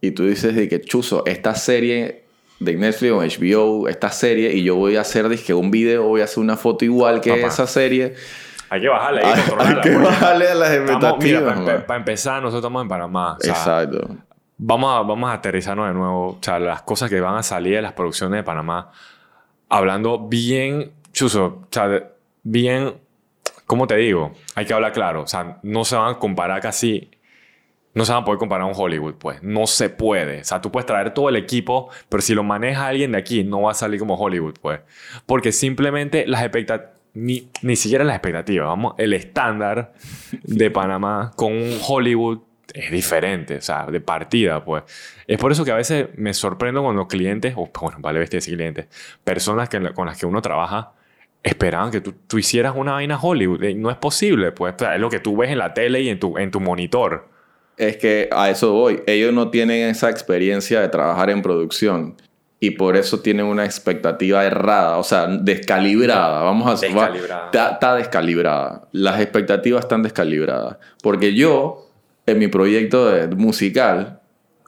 y 0.00 0.10
tú 0.12 0.26
dices 0.26 0.54
de 0.56 0.68
que 0.68 0.80
chuzo, 0.80 1.24
esta 1.26 1.54
serie 1.54 2.24
de 2.60 2.76
Netflix 2.76 3.12
o 3.12 3.20
HBO, 3.22 3.88
esta 3.88 4.10
serie, 4.10 4.52
y 4.54 4.62
yo 4.62 4.76
voy 4.76 4.96
a 4.96 5.00
hacer 5.00 5.28
dizque, 5.28 5.52
un 5.54 5.70
video, 5.70 6.04
voy 6.04 6.20
a 6.20 6.24
hacer 6.24 6.38
una 6.42 6.56
foto 6.56 6.84
igual 6.84 7.20
que 7.20 7.30
Papá. 7.30 7.48
esa 7.48 7.66
serie. 7.66 8.14
Hay 8.68 8.80
que 8.82 8.88
bajarle, 8.88 9.22
hay 9.24 9.34
que 9.42 9.52
Hay, 9.58 9.80
que 9.80 9.96
bajarle 9.96 10.48
a 10.48 10.54
las 10.54 10.70
estamos- 10.70 10.92
expectativas. 11.04 11.56
mira, 11.58 11.64
para, 11.76 11.86
man. 11.88 11.96
empezar, 11.98 12.34
nosotros 12.42 12.60
estamos 12.60 12.82
en 12.82 12.88
Panamá. 12.88 13.36
o 13.36 13.40
sea, 13.40 13.50
Exacto. 13.52 14.16
Vamos 14.58 14.94
a, 14.94 15.00
vamos 15.02 15.28
a 15.30 15.32
aterrizarnos 15.32 15.88
de 15.88 15.94
nuevo. 15.94 16.26
O 16.32 16.38
sea, 16.40 16.58
las 16.60 16.82
cosas 16.82 17.08
que 17.10 17.18
van 17.20 17.34
a 17.36 17.42
salir 17.42 17.74
de 17.76 17.82
las 17.82 17.94
producciones 17.94 18.36
de 18.36 18.42
Panamá. 18.44 18.92
Hablando 19.68 20.28
bien, 20.28 20.92
chuzo, 21.12 21.44
o 21.62 21.68
sea, 21.70 22.10
bien, 22.42 22.94
¿cómo 23.66 23.86
te 23.86 23.96
digo? 23.96 24.32
Hay 24.54 24.66
que 24.66 24.74
hablar 24.74 24.92
claro. 24.92 25.22
O 25.22 25.26
sea, 25.26 25.58
no 25.62 25.84
se 25.84 25.96
van 25.96 26.14
a 26.14 26.18
comparar 26.18 26.60
casi, 26.60 27.10
no 27.92 28.04
se 28.04 28.12
van 28.12 28.22
a 28.22 28.24
poder 28.24 28.38
comparar 28.38 28.62
a 28.62 28.66
un 28.66 28.74
Hollywood, 28.76 29.14
pues. 29.14 29.42
No 29.42 29.66
se 29.66 29.90
puede. 29.90 30.40
O 30.40 30.44
sea, 30.44 30.60
tú 30.60 30.70
puedes 30.70 30.86
traer 30.86 31.12
todo 31.12 31.28
el 31.28 31.36
equipo, 31.36 31.90
pero 32.08 32.20
si 32.20 32.34
lo 32.34 32.42
maneja 32.42 32.86
alguien 32.86 33.12
de 33.12 33.18
aquí, 33.18 33.42
no 33.44 33.62
va 33.62 33.72
a 33.72 33.74
salir 33.74 33.98
como 33.98 34.14
Hollywood, 34.14 34.54
pues. 34.60 34.80
Porque 35.26 35.52
simplemente 35.52 36.26
las 36.26 36.42
expectativas, 36.42 36.92
ni, 37.14 37.48
ni 37.62 37.74
siquiera 37.74 38.04
las 38.04 38.14
expectativas, 38.16 38.68
vamos, 38.68 38.94
el 38.98 39.12
estándar 39.12 39.92
de 40.44 40.70
Panamá 40.70 41.32
con 41.34 41.52
un 41.52 41.78
Hollywood 41.86 42.38
es 42.72 42.92
diferente, 42.92 43.56
o 43.56 43.60
sea, 43.60 43.86
de 43.86 44.00
partida, 44.00 44.64
pues. 44.64 44.84
Es 45.26 45.38
por 45.38 45.50
eso 45.50 45.64
que 45.64 45.72
a 45.72 45.76
veces 45.76 46.08
me 46.16 46.32
sorprendo 46.34 46.82
cuando 46.82 47.08
clientes, 47.08 47.54
o 47.56 47.70
bueno, 47.80 47.98
vale 48.00 48.20
bestia 48.20 48.36
decir 48.38 48.56
clientes, 48.56 48.86
personas 49.24 49.68
que, 49.68 49.92
con 49.92 50.06
las 50.06 50.18
que 50.18 50.26
uno 50.26 50.40
trabaja, 50.40 50.92
esperaban 51.42 51.90
que 51.90 52.00
tú, 52.00 52.14
tú 52.26 52.38
hicieras 52.38 52.74
una 52.76 52.92
vaina 52.92 53.18
Hollywood. 53.20 53.62
Y 53.64 53.74
no 53.74 53.90
es 53.90 53.96
posible, 53.96 54.52
pues. 54.52 54.74
O 54.74 54.78
sea, 54.78 54.94
es 54.94 55.00
lo 55.00 55.10
que 55.10 55.20
tú 55.20 55.36
ves 55.36 55.50
en 55.50 55.58
la 55.58 55.74
tele 55.74 56.00
y 56.02 56.08
en 56.08 56.20
tu, 56.20 56.38
en 56.38 56.50
tu 56.50 56.60
monitor. 56.60 57.28
Es 57.80 57.96
que 57.96 58.28
a 58.32 58.50
eso 58.50 58.72
voy. 58.72 59.02
Ellos 59.06 59.32
no 59.32 59.50
tienen 59.50 59.88
esa 59.88 60.10
experiencia 60.10 60.80
de 60.80 60.88
trabajar 60.88 61.30
en 61.30 61.42
producción. 61.42 62.14
Y 62.62 62.72
por 62.72 62.96
eso 62.96 63.20
tienen 63.20 63.46
una 63.46 63.64
expectativa 63.64 64.44
errada, 64.44 64.98
o 64.98 65.02
sea, 65.02 65.26
descalibrada. 65.26 66.42
Vamos 66.42 66.68
a 66.68 66.76
Descalibrada. 67.08 67.46
Está, 67.46 67.70
está 67.70 67.94
descalibrada. 67.94 68.88
Las 68.92 69.18
expectativas 69.20 69.84
están 69.84 70.02
descalibradas. 70.02 70.76
Porque 71.02 71.32
yo, 71.34 71.88
en 72.26 72.38
mi 72.38 72.48
proyecto 72.48 73.06
de 73.10 73.28
musical, 73.28 74.20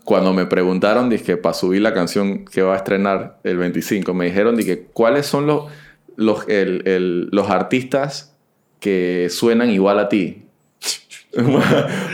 cuando 0.05 0.33
me 0.33 0.47
preguntaron 0.47 1.11
dije, 1.11 1.37
para 1.37 1.53
subir 1.55 1.83
la 1.83 1.93
canción 1.93 2.47
que 2.47 2.63
va 2.63 2.73
a 2.75 2.77
estrenar 2.79 3.39
el 3.45 3.59
25, 3.59 4.15
me 4.15 4.25
dijeron 4.25 4.57
dije, 4.57 4.87
cuáles 4.95 5.27
son 5.27 5.47
los, 5.47 5.71
los, 6.17 6.49
el- 6.49 6.83
el- 6.89 7.29
los 7.31 7.51
artistas 7.51 8.35
que 8.81 9.29
suenan 9.31 9.69
igual 9.71 9.99
a 9.99 10.09
ti. 10.09 10.47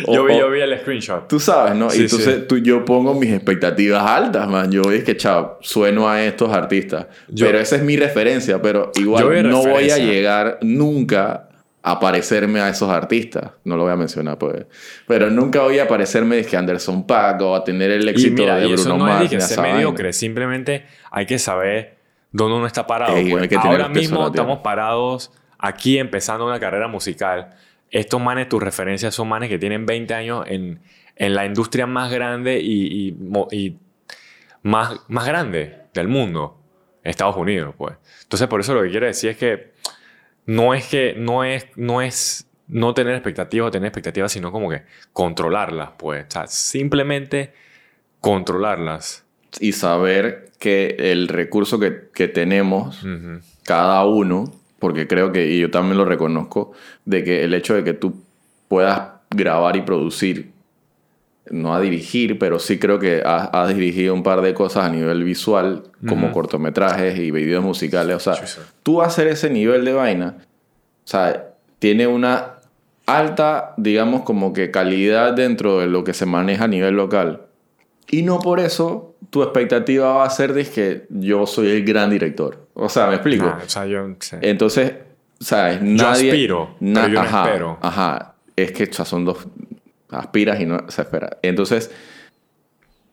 O- 0.07 0.13
yo, 0.15 0.25
vi, 0.25 0.39
yo 0.39 0.51
vi 0.51 0.61
el 0.61 0.79
screenshot. 0.79 1.27
Tú 1.29 1.41
sabes, 1.41 1.75
¿no? 1.75 1.91
Sí, 1.91 2.01
y 2.01 2.03
entonces 2.05 2.35
sí. 2.37 2.45
tú, 2.49 2.59
yo 2.59 2.85
pongo 2.85 3.15
mis 3.15 3.33
expectativas 3.33 4.03
altas, 4.03 4.49
man. 4.49 4.71
Yo 4.71 4.83
es 4.93 5.05
que, 5.05 5.17
chao, 5.17 5.59
sueno 5.61 6.09
a 6.09 6.23
estos 6.23 6.53
artistas. 6.53 7.07
Yo- 7.29 7.47
pero 7.47 7.59
esa 7.59 7.77
es 7.77 7.83
mi 7.83 7.97
referencia, 7.97 8.63
pero 8.63 8.93
igual 8.95 9.49
no 9.51 9.63
voy 9.63 9.91
a 9.91 9.99
llegar 9.99 10.59
nunca 10.63 11.49
a 11.83 11.99
parecerme 12.01 12.61
a 12.61 12.69
esos 12.69 12.91
artistas. 12.91 13.53
No 13.65 13.77
lo 13.77 13.85
voy 13.85 13.93
a 13.93 13.97
mencionar, 13.97 14.37
pues. 14.39 14.67
Pero 15.07 15.31
nunca 15.31 15.63
voy 15.63 15.79
a 15.79 15.89
parecerme 15.89 16.37
de 16.37 16.45
que 16.45 16.57
Anderson 16.57 17.07
Paak 17.07 17.41
o 17.43 17.55
a 17.57 17.65
tener 17.65 17.91
el 17.91 18.05
Y 18.05 18.11
éxito 18.11 18.43
mira, 18.43 18.57
de 18.57 18.67
y 18.69 18.73
eso 18.75 18.85
Bruno 18.91 18.99
no 19.07 19.09
es 19.13 19.15
Mars. 19.19 19.31
de 19.31 19.55
que 19.55 19.61
vaina. 19.61 19.77
mediocre, 19.77 20.13
simplemente 20.13 20.85
hay 21.11 21.25
que 21.27 21.39
saber 21.39 21.97
dónde 22.31 22.57
uno 22.57 22.67
está 22.67 22.87
parado. 22.87 23.17
Ey, 23.17 23.31
pues. 23.31 23.51
Ahora 23.57 23.89
mismo 23.89 24.27
estamos 24.27 24.59
parados 24.59 25.33
aquí 25.59 25.99
empezando 25.99 26.47
una 26.47 26.61
carrera 26.61 26.89
musical. 26.89 27.51
Estos 27.91 28.21
manes, 28.21 28.49
tus 28.49 28.63
referencias 28.63 29.15
son 29.15 29.29
manes 29.29 29.49
que 29.49 29.59
tienen 29.59 29.87
20 29.87 30.15
años 30.15 30.45
en, 30.47 30.81
en 31.17 31.35
la 31.35 31.47
industria 31.47 31.87
más 31.87 32.11
grande 32.13 32.61
y, 32.61 33.09
y 33.09 33.17
y 33.51 33.79
más, 34.63 35.01
más 35.09 35.27
grande 35.27 35.83
del 35.95 36.09
mundo, 36.09 36.59
Estados 37.03 37.37
Unidos, 37.37 37.75
pues. 37.77 37.97
Entonces, 38.23 38.49
por 38.49 38.61
eso 38.61 38.75
lo 38.75 38.83
que 38.83 38.91
quiero 38.91 39.07
decir 39.07 39.31
es 39.31 39.37
que 39.37 39.73
no 40.47 40.75
es 40.75 40.87
que 40.87 41.15
no 41.17 41.45
es, 41.45 41.67
no 41.77 42.03
es 42.03 42.47
no 42.69 42.95
tener 42.95 43.15
expectativas 43.15 43.69
o 43.69 43.71
tener 43.71 43.89
expectativas, 43.89 44.31
sino 44.33 44.53
como 44.53 44.69
que 44.69 44.83
controlarlas, 45.13 45.91
pues. 45.99 46.27
O 46.29 46.31
sea, 46.31 46.47
simplemente 46.47 47.53
controlarlas. 48.21 49.25
Y 49.61 49.73
saber 49.73 50.53
que 50.59 50.97
el 50.99 51.29
recurso 51.29 51.81
que, 51.81 52.09
que 52.13 52.29
tenemos 52.29 53.03
cada 53.65 54.05
uno, 54.05 54.53
porque 54.79 55.07
creo 55.07 55.33
que, 55.33 55.47
y 55.47 55.61
yo 55.61 55.71
también 55.71 55.99
lo 55.99 56.05
reconozco, 56.05 56.73
de 57.05 57.25
que 57.25 57.45
el 57.45 57.55
hecho 57.55 57.75
de 57.75 57.85
que 57.85 57.95
tú 57.95 58.23
puedas 58.69 59.11
grabar 59.31 59.77
y 59.77 59.83
producir, 59.83 60.53
no 61.51 61.75
a 61.75 61.81
dirigir, 61.81 62.39
pero 62.39 62.59
sí 62.59 62.79
creo 62.79 62.99
que 62.99 63.23
has, 63.25 63.49
has 63.53 63.75
dirigido 63.75 64.15
un 64.15 64.23
par 64.23 64.43
de 64.43 64.55
cosas 64.55 64.85
a 64.85 64.91
nivel 64.91 65.25
visual, 65.25 65.85
como 66.07 66.31
cortometrajes 66.33 67.19
y 67.19 67.31
videos 67.31 67.65
musicales. 67.65 68.17
O 68.17 68.21
sea, 68.21 68.35
sí. 68.35 68.61
tú 68.83 69.01
hacer 69.03 69.29
ese 69.29 69.49
nivel 69.49 69.85
de 69.85 69.93
vaina, 69.95 70.37
o 70.39 71.11
sea, 71.11 71.47
tiene 71.79 72.07
una 72.07 72.59
alta, 73.07 73.73
digamos, 73.79 74.23
como 74.23 74.53
que 74.53 74.71
calidad 74.71 75.33
dentro 75.33 75.81
de 75.81 75.87
lo 75.87 76.05
que 76.05 76.13
se 76.13 76.27
maneja 76.27 76.65
a 76.65 76.69
nivel 76.69 76.95
local. 76.95 77.47
Y 78.11 78.23
no 78.23 78.41
por 78.41 78.61
eso 78.61 79.08
tu 79.31 79.43
expectativa 79.43 80.13
va 80.15 80.25
a 80.25 80.31
ser 80.31 80.53
de 80.53 80.65
que 80.65 81.07
yo 81.11 81.47
soy 81.47 81.69
el 81.71 81.85
gran 81.85 82.11
director. 82.11 82.67
O 82.75 82.89
sea, 82.89 83.09
¿me 83.09 83.15
explico? 83.15 83.47
Nah, 83.47 83.65
o 83.65 83.69
sea, 83.69 83.87
yo. 83.87 84.07
Entonces, 84.41 84.95
¿sabes? 85.41 85.83
Nadie, 85.83 86.31
aspiro, 86.31 86.77
pero 86.79 87.09
yo 87.09 87.15
no 87.15 87.21
ajá, 87.21 87.47
espero. 87.47 87.79
Ajá. 87.81 88.35
Es 88.57 88.73
que 88.73 88.85
o 88.85 88.93
sea, 88.93 89.05
son 89.05 89.25
dos. 89.25 89.47
Aspiras 90.11 90.59
y 90.61 90.67
no 90.67 90.79
se 90.89 91.03
espera. 91.03 91.37
Entonces, 91.43 91.91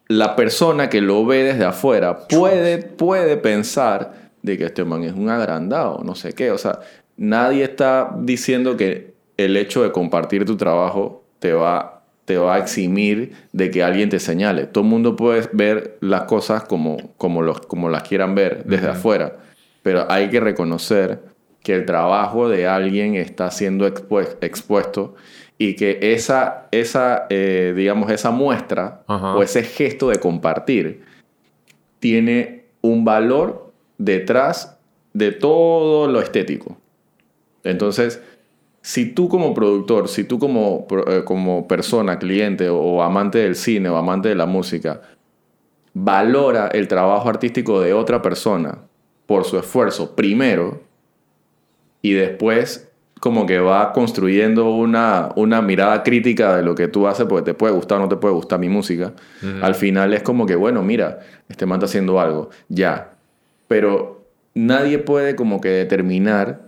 la 0.08 0.36
persona 0.36 0.90
que 0.90 1.02
lo 1.02 1.26
ve 1.26 1.44
desde 1.44 1.66
afuera 1.66 2.28
puede, 2.28 2.78
puede 2.78 3.38
pensar 3.38 4.32
de 4.42 4.58
que 4.58 4.66
este 4.66 4.86
man 4.86 5.04
es 5.04 5.14
un 5.14 5.30
agrandado, 5.30 6.02
no 6.04 6.16
sé 6.16 6.34
qué. 6.34 6.52
O 6.52 6.58
sea, 6.58 6.80
nadie 7.18 7.64
está 7.64 8.16
diciendo 8.20 8.78
que 8.78 9.16
el 9.38 9.58
hecho 9.58 9.84
de 9.84 9.92
compartir 9.92 10.46
tu 10.46 10.56
trabajo 10.56 11.24
te 11.40 11.54
va, 11.54 11.95
te 12.26 12.38
va 12.38 12.56
a 12.56 12.58
eximir 12.60 13.34
de 13.54 13.70
que 13.72 13.84
alguien 13.84 14.10
te 14.10 14.20
señale. 14.20 14.66
Todo 14.66 14.84
el 14.84 14.90
mundo 14.90 15.16
puede 15.16 15.48
ver 15.54 15.98
las 16.02 16.24
cosas 16.24 16.64
como, 16.64 16.98
como, 17.18 17.42
los, 17.42 17.62
como 17.62 17.90
las 17.90 18.04
quieran 18.04 18.34
ver 18.36 18.64
desde 18.66 18.88
afuera, 18.90 19.38
pero 19.84 20.10
hay 20.12 20.30
que 20.30 20.40
reconocer 20.40 21.20
que 21.62 21.74
el 21.76 21.86
trabajo 21.86 22.50
de 22.50 22.68
alguien 22.68 23.16
está 23.16 23.52
siendo 23.52 23.88
expue- 23.88 24.38
expuesto 24.42 25.16
y 25.58 25.76
que 25.76 26.00
esa, 26.14 26.68
esa 26.72 27.28
eh, 27.30 27.74
digamos, 27.76 28.12
esa 28.12 28.32
muestra 28.32 29.04
o 29.36 29.44
ese 29.44 29.64
gesto 29.64 30.10
de 30.10 30.18
compartir 30.20 31.04
tiene 32.00 32.66
un 32.82 33.06
valor 33.06 33.72
detrás 33.98 34.78
de 35.14 35.32
todo 35.32 36.08
lo 36.08 36.20
estético. 36.22 36.78
Entonces, 37.64 38.22
si 38.86 39.08
tú 39.08 39.30
como 39.30 39.56
productor, 39.56 40.08
si 40.08 40.26
tú 40.26 40.38
como, 40.38 40.86
eh, 41.08 41.24
como 41.26 41.68
persona, 41.68 42.20
cliente 42.20 42.70
o, 42.70 42.78
o 42.78 43.02
amante 43.02 43.40
del 43.40 43.56
cine 43.56 43.90
o 43.90 43.98
amante 43.98 44.30
de 44.30 44.36
la 44.36 44.46
música, 44.46 45.02
valora 45.96 46.68
el 46.68 46.88
trabajo 46.88 47.28
artístico 47.28 47.82
de 47.82 47.94
otra 47.94 48.22
persona 48.22 48.78
por 49.26 49.44
su 49.44 49.58
esfuerzo 49.58 50.16
primero 50.16 50.84
y 52.04 52.14
después 52.14 52.88
como 53.20 53.48
que 53.48 53.58
va 53.58 53.92
construyendo 53.92 54.70
una, 54.70 55.32
una 55.36 55.64
mirada 55.64 56.04
crítica 56.04 56.56
de 56.56 56.62
lo 56.62 56.76
que 56.76 56.88
tú 56.88 57.08
haces, 57.08 57.26
porque 57.26 57.54
te 57.54 57.54
puede 57.56 57.74
gustar 57.74 57.98
o 57.98 58.02
no 58.02 58.08
te 58.08 58.18
puede 58.18 58.36
gustar 58.36 58.60
mi 58.60 58.70
música, 58.70 59.14
al 59.64 59.74
final 59.74 60.14
es 60.14 60.22
como 60.22 60.46
que, 60.46 60.56
bueno, 60.56 60.84
mira, 60.84 61.22
este 61.50 61.66
man 61.66 61.78
está 61.78 61.88
haciendo 61.88 62.20
algo, 62.20 62.52
ya. 62.70 63.16
Pero 63.68 64.28
nadie 64.54 65.00
puede 65.00 65.36
como 65.36 65.60
que 65.60 65.70
determinar 65.70 66.62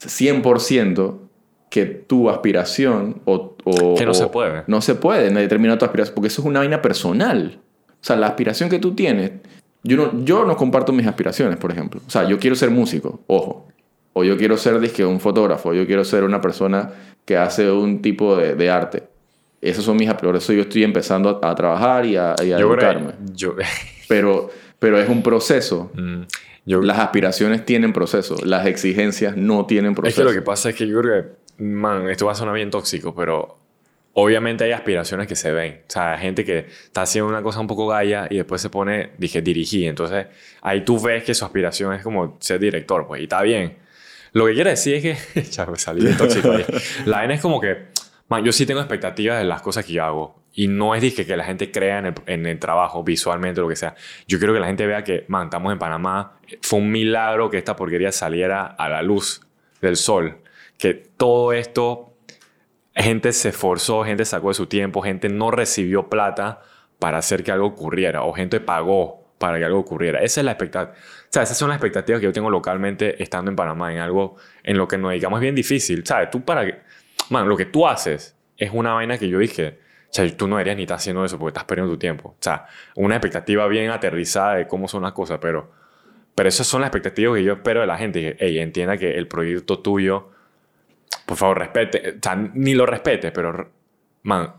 100% 0.00 1.25
que 1.70 1.84
tu 1.86 2.30
aspiración 2.30 3.20
o... 3.24 3.56
o- 3.64 3.94
Que 3.96 4.04
no 4.04 4.12
o- 4.12 4.14
se 4.14 4.26
puede. 4.28 4.62
No 4.66 4.80
se 4.80 4.94
puede 4.94 5.30
determinar 5.30 5.78
tu 5.78 5.84
aspiración, 5.84 6.14
porque 6.14 6.28
eso 6.28 6.42
es 6.42 6.46
una 6.46 6.60
vaina 6.60 6.80
personal. 6.82 7.58
O 7.90 8.04
sea, 8.06 8.16
la 8.16 8.28
aspiración 8.28 8.68
que 8.70 8.78
tú 8.78 8.94
tienes, 8.94 9.32
yo 9.82 9.96
no, 9.96 10.24
yo 10.24 10.44
no 10.44 10.56
comparto 10.56 10.92
mis 10.92 11.06
aspiraciones, 11.06 11.56
por 11.58 11.72
ejemplo. 11.72 12.00
O 12.06 12.10
sea, 12.10 12.28
yo 12.28 12.38
quiero 12.38 12.54
ser 12.56 12.70
músico, 12.70 13.20
ojo. 13.26 13.68
O 14.12 14.24
yo 14.24 14.36
quiero 14.38 14.56
ser 14.56 14.78
disque, 14.80 15.04
un 15.04 15.20
fotógrafo, 15.20 15.74
yo 15.74 15.86
quiero 15.86 16.02
ser 16.04 16.24
una 16.24 16.40
persona 16.40 16.90
que 17.24 17.36
hace 17.36 17.70
un 17.70 18.00
tipo 18.00 18.36
de, 18.36 18.54
de 18.54 18.70
arte. 18.70 19.02
Esos 19.60 19.84
son 19.84 19.96
mis 19.96 20.08
aspiraciones. 20.08 20.42
Por 20.44 20.52
eso 20.52 20.52
yo 20.54 20.62
estoy 20.62 20.84
empezando 20.84 21.40
a, 21.42 21.50
a 21.50 21.54
trabajar 21.54 22.06
y 22.06 22.16
a, 22.16 22.34
y 22.42 22.52
a 22.52 22.58
Yo 22.58 22.68
educarme. 22.68 23.06
creo, 23.12 23.14
yo, 23.34 23.54
Pero, 24.08 24.48
pero 24.78 24.98
es 24.98 25.08
un 25.08 25.22
proceso. 25.22 25.90
Mm, 25.94 26.22
yo, 26.64 26.80
Las 26.80 26.98
aspiraciones 26.98 27.64
tienen 27.66 27.92
proceso, 27.92 28.36
las 28.44 28.66
exigencias 28.66 29.36
no 29.36 29.66
tienen 29.66 29.92
es 29.92 29.96
proceso. 29.96 30.20
que 30.22 30.24
lo 30.24 30.32
que 30.32 30.42
pasa 30.42 30.70
es 30.70 30.76
que 30.76 30.86
yo 30.86 31.00
creo 31.00 31.22
que, 31.24 31.28
man, 31.58 32.08
esto 32.08 32.26
va 32.26 32.32
a 32.32 32.34
sonar 32.34 32.54
bien 32.54 32.70
tóxico, 32.70 33.14
pero 33.14 33.58
obviamente 34.18 34.64
hay 34.64 34.72
aspiraciones 34.72 35.26
que 35.26 35.36
se 35.36 35.52
ven. 35.52 35.82
O 35.86 35.90
sea, 35.90 36.14
hay 36.14 36.20
gente 36.20 36.44
que 36.44 36.58
está 36.58 37.02
haciendo 37.02 37.28
una 37.28 37.42
cosa 37.42 37.60
un 37.60 37.66
poco 37.66 37.86
gaya 37.86 38.26
y 38.30 38.36
después 38.36 38.62
se 38.62 38.70
pone, 38.70 39.10
dije, 39.18 39.42
dirigir. 39.42 39.88
Entonces, 39.88 40.26
ahí 40.62 40.84
tú 40.84 41.00
ves 41.00 41.22
que 41.22 41.34
su 41.34 41.44
aspiración 41.44 41.92
es 41.92 42.02
como 42.02 42.36
ser 42.40 42.58
director, 42.58 43.06
pues, 43.06 43.20
y 43.20 43.24
está 43.24 43.42
bien. 43.42 43.76
Lo 44.32 44.46
que 44.46 44.54
quiero 44.54 44.70
decir 44.70 44.94
es 44.94 45.02
que, 45.02 45.42
ya 45.50 45.66
me 45.66 45.76
salí 45.76 46.04
de 46.04 46.14
tóxico 46.14 46.50
ahí. 46.50 46.64
La 47.04 47.18
vaina 47.18 47.34
es 47.34 47.40
como 47.42 47.60
que, 47.60 47.88
man, 48.28 48.42
yo 48.42 48.52
sí 48.52 48.64
tengo 48.64 48.80
expectativas 48.80 49.38
de 49.38 49.44
las 49.44 49.60
cosas 49.60 49.84
que 49.84 49.92
yo 49.92 50.04
hago. 50.04 50.42
Y 50.54 50.68
no 50.68 50.94
es 50.94 51.02
dije, 51.02 51.26
que 51.26 51.36
la 51.36 51.44
gente 51.44 51.70
crea 51.70 51.98
en 51.98 52.06
el, 52.06 52.14
en 52.24 52.46
el 52.46 52.58
trabajo, 52.58 53.04
visualmente, 53.04 53.60
lo 53.60 53.68
que 53.68 53.76
sea. 53.76 53.94
Yo 54.26 54.38
quiero 54.38 54.54
que 54.54 54.60
la 54.60 54.66
gente 54.66 54.86
vea 54.86 55.04
que, 55.04 55.26
man, 55.28 55.44
estamos 55.44 55.70
en 55.70 55.78
Panamá. 55.78 56.38
Fue 56.62 56.78
un 56.78 56.90
milagro 56.90 57.50
que 57.50 57.58
esta 57.58 57.76
porquería 57.76 58.10
saliera 58.12 58.64
a 58.64 58.88
la 58.88 59.02
luz 59.02 59.42
del 59.82 59.96
sol. 59.96 60.38
Que 60.78 60.94
todo 60.94 61.52
esto, 61.52 62.14
gente 62.94 63.32
se 63.32 63.48
esforzó, 63.50 64.04
gente 64.04 64.24
sacó 64.24 64.48
de 64.48 64.54
su 64.54 64.66
tiempo, 64.66 65.02
gente 65.02 65.28
no 65.28 65.50
recibió 65.50 66.08
plata 66.08 66.60
para 66.98 67.18
hacer 67.18 67.44
que 67.44 67.52
algo 67.52 67.66
ocurriera. 67.66 68.22
O 68.22 68.32
gente 68.32 68.60
pagó 68.60 69.26
para 69.38 69.58
que 69.58 69.64
algo 69.64 69.78
ocurriera. 69.78 70.20
Esa 70.20 70.40
es 70.40 70.44
la 70.44 70.52
expectativa. 70.52 70.94
O 70.96 71.28
sea, 71.30 71.42
esas 71.42 71.58
son 71.58 71.68
las 71.68 71.76
expectativas 71.76 72.20
que 72.20 72.26
yo 72.26 72.32
tengo 72.32 72.50
localmente 72.50 73.22
estando 73.22 73.50
en 73.50 73.56
Panamá, 73.56 73.92
en 73.92 73.98
algo 73.98 74.36
en 74.62 74.78
lo 74.78 74.88
que 74.88 74.98
nos 74.98 75.10
dedicamos 75.10 75.38
es 75.38 75.42
bien 75.42 75.54
difícil. 75.54 76.04
¿Sabes? 76.06 76.30
Tú 76.30 76.44
para 76.44 76.64
que... 76.64 76.78
Man, 77.30 77.48
lo 77.48 77.56
que 77.56 77.66
tú 77.66 77.86
haces 77.86 78.36
es 78.56 78.70
una 78.72 78.94
vaina 78.94 79.18
que 79.18 79.28
yo 79.28 79.38
dije... 79.38 79.80
O 80.08 80.14
sea, 80.16 80.36
tú 80.36 80.46
no 80.46 80.56
deberías 80.56 80.76
ni 80.76 80.84
estar 80.84 80.96
haciendo 80.96 81.24
eso 81.24 81.38
porque 81.38 81.50
estás 81.50 81.64
perdiendo 81.64 81.92
tu 81.92 81.98
tiempo. 81.98 82.30
O 82.30 82.36
sea, 82.40 82.66
una 82.94 83.16
expectativa 83.16 83.66
bien 83.66 83.90
aterrizada 83.90 84.54
de 84.54 84.66
cómo 84.66 84.88
son 84.88 85.02
las 85.02 85.12
cosas, 85.12 85.38
pero... 85.40 85.72
Pero 86.34 86.48
esas 86.48 86.66
son 86.66 86.80
las 86.80 86.88
expectativas 86.88 87.36
que 87.36 87.44
yo 87.44 87.54
espero 87.54 87.80
de 87.80 87.86
la 87.86 87.98
gente. 87.98 88.20
Que, 88.20 88.46
ey, 88.46 88.58
entienda 88.58 88.96
que 88.96 89.16
el 89.16 89.26
proyecto 89.26 89.80
tuyo... 89.80 90.30
Por 91.24 91.36
favor, 91.36 91.58
respete. 91.58 92.10
O 92.16 92.18
sea, 92.22 92.34
ni 92.36 92.74
lo 92.74 92.86
respete, 92.86 93.32
pero... 93.32 93.70
Man, 94.22 94.52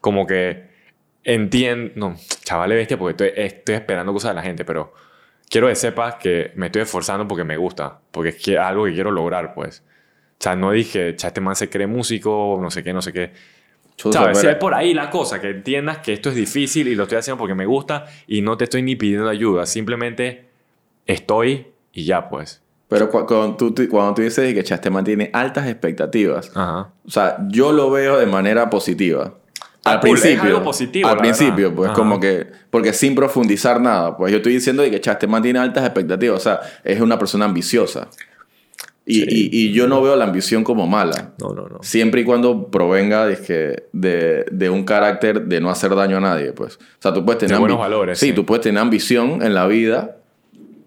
como 0.00 0.26
que 0.26 0.68
entiendo, 1.22 1.92
no, 1.96 2.16
chavales 2.44 2.76
bestia, 2.76 2.98
porque 2.98 3.26
estoy, 3.26 3.44
estoy 3.44 3.74
esperando 3.76 4.12
cosas 4.12 4.30
de 4.32 4.34
la 4.36 4.42
gente, 4.42 4.64
pero 4.64 4.92
quiero 5.48 5.68
que 5.68 5.74
sepas 5.76 6.16
que 6.16 6.52
me 6.56 6.66
estoy 6.66 6.82
esforzando 6.82 7.28
porque 7.28 7.44
me 7.44 7.56
gusta, 7.56 8.00
porque 8.10 8.30
es 8.30 8.36
que- 8.42 8.58
algo 8.58 8.84
que 8.86 8.94
quiero 8.94 9.10
lograr, 9.10 9.54
pues. 9.54 9.84
O 10.32 10.42
sea, 10.42 10.56
no 10.56 10.72
dije, 10.72 11.14
cha, 11.16 11.28
este 11.28 11.40
man 11.40 11.54
se 11.54 11.68
cree 11.68 11.86
músico, 11.86 12.58
no 12.60 12.70
sé 12.70 12.82
qué, 12.82 12.92
no 12.92 13.02
sé 13.02 13.12
qué. 13.12 13.32
¿Sabes? 14.12 14.38
Si 14.38 14.46
es 14.46 14.56
por 14.56 14.74
ahí 14.74 14.94
la 14.94 15.10
cosa, 15.10 15.40
que 15.40 15.50
entiendas 15.50 15.98
que 15.98 16.14
esto 16.14 16.30
es 16.30 16.34
difícil 16.34 16.88
y 16.88 16.94
lo 16.94 17.02
estoy 17.02 17.18
haciendo 17.18 17.38
porque 17.38 17.54
me 17.54 17.66
gusta 17.66 18.06
y 18.26 18.40
no 18.40 18.56
te 18.56 18.64
estoy 18.64 18.80
ni 18.82 18.96
pidiendo 18.96 19.28
ayuda, 19.28 19.66
simplemente 19.66 20.46
estoy 21.06 21.66
y 21.92 22.04
ya, 22.06 22.30
pues. 22.30 22.62
Pero 22.90 23.08
cu- 23.08 23.24
cuando 23.24 23.56
tú, 23.56 23.72
tú- 23.72 23.88
cuando 23.88 24.12
tú 24.14 24.20
dices 24.22 24.52
que 24.52 24.62
Chastema 24.62 25.02
tiene 25.02 25.30
altas 25.32 25.66
expectativas, 25.68 26.50
Ajá. 26.54 26.90
o 27.06 27.10
sea, 27.10 27.38
yo 27.48 27.72
lo 27.72 27.90
veo 27.90 28.18
de 28.18 28.26
manera 28.26 28.68
positiva. 28.68 29.32
Ah, 29.84 29.92
Al 29.92 29.96
es 29.96 30.00
principio. 30.02 30.42
algo 30.42 30.62
positivo, 30.62 31.08
Al 31.08 31.16
principio, 31.16 31.54
verdad. 31.70 31.74
pues 31.76 31.88
Ajá. 31.90 31.96
como 31.96 32.20
que. 32.20 32.48
Porque 32.68 32.92
sin 32.92 33.14
profundizar 33.14 33.80
nada, 33.80 34.14
pues 34.16 34.30
yo 34.30 34.36
estoy 34.38 34.52
diciendo 34.52 34.82
de 34.82 34.90
que 34.90 35.00
Chastema 35.00 35.40
tiene 35.40 35.58
altas 35.58 35.84
expectativas. 35.84 36.36
O 36.36 36.40
sea, 36.42 36.60
es 36.84 37.00
una 37.00 37.18
persona 37.18 37.46
ambiciosa. 37.46 38.08
Y, 39.06 39.14
Sí. 39.14 39.26
y- 39.28 39.50
y 39.68 39.72
yo 39.72 39.88
no 39.88 40.02
veo 40.02 40.14
la 40.16 40.24
ambición 40.24 40.62
como 40.64 40.86
mala. 40.86 41.30
No, 41.40 41.54
no, 41.54 41.66
no. 41.68 41.78
Siempre 41.82 42.20
y 42.20 42.24
cuando 42.24 42.66
provenga 42.70 43.26
de, 43.26 43.36
que- 43.38 43.84
de, 43.92 44.44
de 44.52 44.68
un 44.70 44.84
carácter 44.84 45.46
de 45.46 45.60
no 45.60 45.70
hacer 45.70 45.94
daño 45.94 46.18
a 46.18 46.20
nadie, 46.20 46.52
pues. 46.52 46.76
O 46.76 46.78
sea, 47.00 47.14
tú 47.14 47.24
puedes 47.24 47.38
tener... 47.40 47.58
buenos 47.58 47.78
ambi- 47.78 47.80
valores, 47.80 48.18
Sí, 48.18 48.26
sí. 48.28 48.32
tú 48.34 48.44
puedes 48.44 48.62
tener 48.62 48.80
ambición 48.82 49.42
en 49.42 49.54
la 49.54 49.66
vida, 49.66 50.16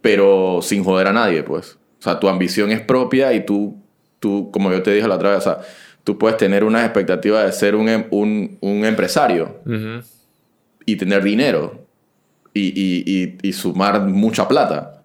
pero 0.02 0.60
sin 0.62 0.84
joder 0.84 1.08
a 1.08 1.14
nadie, 1.14 1.42
pues. 1.44 1.78
O 2.04 2.06
sea, 2.06 2.20
tu 2.20 2.28
ambición 2.28 2.70
es 2.72 2.82
propia 2.82 3.32
y 3.34 3.46
tú, 3.46 3.78
tú 4.20 4.52
como 4.52 4.70
yo 4.72 4.84
te 4.84 4.92
dije 4.94 5.08
la 5.08 5.16
otra 5.16 5.30
vez, 5.30 5.38
o 5.40 5.42
sea, 5.42 5.60
tú 6.04 6.18
puedes 6.18 6.36
tener 6.36 6.66
unas 6.66 6.84
expectativas 6.84 7.46
de 7.46 7.52
ser 7.54 7.76
un, 7.76 7.88
em- 7.88 8.06
un, 8.12 8.58
un 8.60 8.84
empresario 8.84 9.62
y 10.86 10.96
tener 10.98 11.24
dinero 11.24 11.86
y, 12.54 12.62
y- 12.80 13.04
y- 13.06 13.38
y 13.42 13.54
sumar 13.54 14.02
mucha 14.02 14.48
plata. 14.50 15.04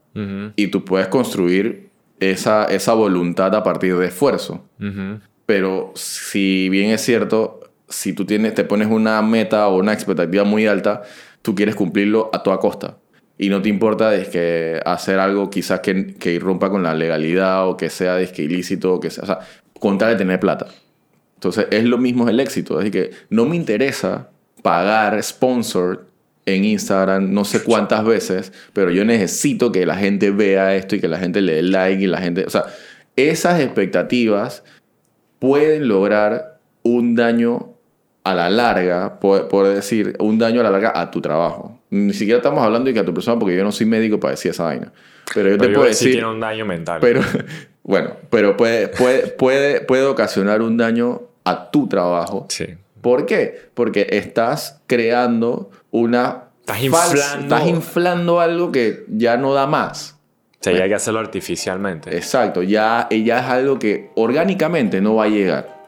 Y 0.57 0.67
tú 0.69 0.85
puedes 0.85 1.07
construir 1.07 1.89
esa, 2.19 2.65
esa 2.65 2.95
voluntad 2.95 3.55
a 3.55 3.63
partir 3.63 3.97
de 3.97 4.07
esfuerzo. 4.07 4.65
Pero 5.47 5.93
si 5.95 6.69
bien 6.69 6.91
es 6.91 7.01
cierto, 7.03 7.61
si 7.89 8.13
tú 8.13 8.25
tienes, 8.27 8.55
te 8.55 8.65
pones 8.65 8.89
una 8.89 9.23
meta 9.23 9.69
o 9.69 9.79
una 9.79 9.93
expectativa 9.93 10.43
muy 10.43 10.67
alta, 10.67 11.03
tú 11.43 11.55
quieres 11.55 11.77
cumplirlo 11.77 12.29
a 12.33 12.43
toda 12.43 12.59
costa. 12.59 12.97
Y 13.39 13.49
no 13.49 13.63
te 13.63 13.69
importa 13.69 14.15
es 14.15 14.29
hacer 14.85 15.21
algo 15.21 15.49
quizás 15.49 15.81
que, 15.81 16.15
que 16.15 16.33
irrumpa 16.33 16.71
con 16.71 16.83
la 16.83 16.93
legalidad 16.93 17.69
o 17.69 17.77
que 17.77 17.89
sea 17.89 18.21
ilícito, 18.21 18.95
o 18.95 19.01
que 19.01 19.11
sea, 19.11 19.23
o 19.23 19.27
sea, 19.27 19.39
con 19.79 19.97
tal 19.97 20.11
de 20.11 20.17
tener 20.17 20.41
plata. 20.41 20.67
Entonces 21.35 21.69
es 21.71 21.85
lo 21.85 21.99
mismo 21.99 22.29
el 22.29 22.41
éxito. 22.41 22.81
Así 22.81 22.91
que 22.91 23.13
no 23.31 23.47
me 23.47 23.55
interesa 23.55 24.31
pagar 24.63 25.23
sponsor 25.23 26.09
en 26.47 26.65
Instagram 26.65 27.33
no 27.33 27.45
sé 27.45 27.63
cuántas 27.63 28.05
veces, 28.05 28.53
pero 28.73 28.91
yo 28.91 29.05
necesito 29.05 29.71
que 29.71 29.87
la 29.87 29.97
gente 29.97 30.31
vea 30.31 30.75
esto 30.75 30.97
y 30.97 31.01
que 31.01 31.09
la 31.09 31.19
gente 31.19 31.41
le 31.41 31.55
dé 31.55 31.63
like 31.63 32.03
y 32.03 32.07
la 32.07 32.21
gente... 32.21 32.45
O 32.45 32.51
sea, 32.51 32.65
esas 33.17 33.61
expectativas 33.61 34.65
pueden 35.39 35.89
lograr 35.89 36.59
un 36.83 37.15
daño 37.15 37.75
a 38.25 38.35
la 38.35 38.51
larga, 38.51 39.21
por, 39.21 39.49
por 39.49 39.69
decir, 39.69 40.17
un 40.19 40.39
daño 40.39 40.61
a 40.61 40.65
la 40.65 40.71
larga 40.71 40.93
a 40.95 41.11
tu 41.11 41.21
trabajo. 41.21 41.78
Ni 41.91 42.13
siquiera 42.13 42.39
estamos 42.39 42.63
hablando 42.63 42.89
de 42.89 42.95
que 42.95 43.01
a 43.01 43.05
tu 43.05 43.15
persona, 43.15 43.39
porque 43.39 43.57
yo 43.57 43.65
no 43.65 43.73
soy 43.73 43.87
médico 43.87 44.21
para 44.21 44.33
decir 44.33 44.51
esa 44.51 44.65
vaina. 44.65 44.93
Pero 45.35 45.51
yo 45.51 45.57
Pero 45.59 45.63
te 45.69 45.69
yo 45.73 45.75
puedo 45.81 45.85
sí 45.95 46.05
decir... 46.07 46.13
tiene 46.13 46.29
un 46.31 46.41
daño 46.41 46.67
mental. 46.67 46.99
Pero, 47.01 47.21
bueno, 47.83 48.13
pero 48.31 48.57
puede, 48.57 48.89
puede, 48.89 49.29
puede, 49.29 49.81
puede 49.81 50.05
ocasionar 50.05 50.61
un 50.63 50.77
daño 50.77 51.23
a 51.45 51.71
tu 51.71 51.89
trabajo. 51.89 52.47
sí. 52.51 52.67
¿Por 53.01 53.27
qué? 53.27 53.71
Porque 53.75 54.09
estás 54.11 54.81
creando 54.89 55.71
una... 55.93 56.47
Estás 56.61 56.79
falsa- 56.91 57.15
inflando- 57.37 57.43
estás 57.55 57.69
inflando 57.69 58.41
algo 58.41 58.73
que 58.73 59.05
ya 59.09 59.37
no 59.37 59.55
da 59.55 59.69
más. 59.69 60.19
O 60.61 60.65
sea, 60.65 60.73
ya 60.73 60.83
hay 60.83 60.89
que 60.89 60.97
hacerlo 60.97 61.21
artificialmente. 61.21 62.17
Exacto, 62.17 62.65
ya, 62.65 63.07
ya 63.11 63.39
es 63.39 63.45
algo 63.47 63.79
que 63.79 64.11
orgánicamente 64.17 65.01
no 65.01 65.15
va 65.15 65.25
a 65.25 65.29
llegar. 65.29 65.79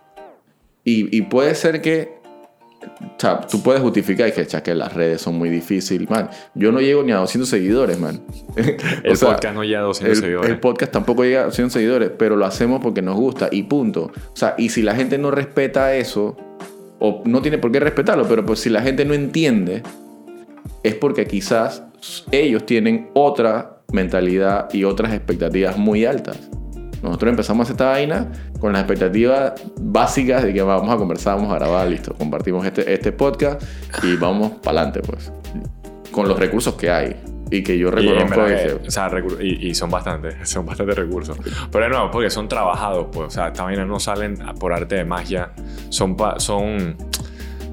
Y, 0.85 1.15
y 1.15 1.23
puede 1.23 1.57
ser 1.57 1.83
que, 1.83 2.20
o 3.01 3.21
sea, 3.21 3.41
tú 3.41 3.63
puedes 3.63 3.81
justificar 3.83 4.33
que, 4.33 4.47
"Cha, 4.47 4.63
que 4.63 4.75
las 4.75 4.93
redes 4.93 5.21
son 5.23 5.37
muy 5.39 5.49
difíciles. 5.49 6.09
Man, 6.11 6.29
yo 6.55 6.73
no 6.73 6.81
llego 6.81 7.03
ni 7.03 7.13
a 7.13 7.17
200 7.17 7.49
seguidores, 7.49 7.99
man. 7.99 8.21
El 9.05 9.13
O 9.13 9.17
sea, 9.17 9.31
podcast 9.31 9.55
no 9.55 9.65
llega 9.65 9.81
a 9.81 9.83
200 9.83 10.17
el, 10.19 10.23
seguidores. 10.23 10.51
el 10.51 10.61
podcast 10.61 10.93
tampoco 10.93 11.25
llega 11.25 11.43
a 11.43 11.45
200 11.45 11.73
seguidores, 11.73 12.11
pero 12.19 12.37
lo 12.37 12.45
hacemos 12.47 12.81
porque 12.83 13.03
nos 13.03 13.17
gusta 13.17 13.49
y 13.51 13.63
punto. 13.65 14.11
O 14.33 14.37
sea, 14.37 14.55
y 14.59 14.69
si 14.71 14.83
la 14.83 14.95
gente 14.95 15.19
no 15.19 15.31
respeta 15.31 15.95
eso, 15.95 16.37
o 16.99 17.23
no 17.25 17.41
tiene 17.41 17.59
por 17.59 17.73
qué 17.73 17.81
respetarlo, 17.81 18.27
pero 18.29 18.45
pues 18.45 18.61
si 18.61 18.69
la 18.71 18.83
gente 18.83 19.05
no 19.05 19.15
entiende, 19.15 19.83
es 20.83 20.95
porque 20.95 21.27
quizás 21.27 21.83
ellos 22.31 22.67
tienen 22.67 23.11
otra 23.15 23.79
mentalidad 23.93 24.69
y 24.73 24.85
otras 24.85 25.13
expectativas 25.15 25.77
muy 25.79 26.05
altas. 26.05 26.39
Nosotros 27.03 27.31
empezamos 27.31 27.71
esta 27.71 27.87
vaina 27.91 28.31
con 28.61 28.73
las 28.73 28.83
expectativas 28.83 29.53
básicas 29.81 30.43
de 30.43 30.53
que 30.53 30.63
vamos 30.63 30.93
a 30.93 30.97
conversar, 30.97 31.37
vamos 31.37 31.53
a 31.53 31.59
grabar, 31.59 31.89
listo, 31.89 32.15
compartimos 32.15 32.65
este, 32.67 32.93
este 32.93 33.13
podcast 33.13 33.63
y 34.03 34.17
vamos 34.17 34.53
para 34.63 34.83
adelante, 34.83 35.01
pues, 35.01 35.33
con 36.11 36.29
los 36.29 36.39
recursos 36.39 36.75
que 36.75 36.91
hay. 36.91 37.17
y 37.53 37.65
que 37.65 37.77
yo 37.77 37.89
Y, 37.89 37.91
reconozco 37.91 38.45
que 38.45 38.55
que- 38.55 38.87
o 38.87 38.91
sea, 38.93 39.11
y, 39.41 39.69
y 39.71 39.75
son 39.75 39.91
bastantes, 39.91 40.37
son 40.49 40.65
bastantes 40.67 40.95
recursos. 40.95 41.37
Pero 41.73 41.89
no, 41.89 42.09
porque 42.11 42.31
son 42.31 42.47
trabajados, 42.49 43.09
pues. 43.13 43.27
O 43.27 43.31
sea, 43.31 43.49
estas 43.49 43.65
vainas 43.65 43.89
no 43.89 43.99
salen 43.99 44.37
por 44.61 44.73
arte 44.73 44.95
de 44.95 45.05
magia. 45.05 45.51
Son, 45.89 46.17
pa- 46.17 46.39
son, 46.39 46.97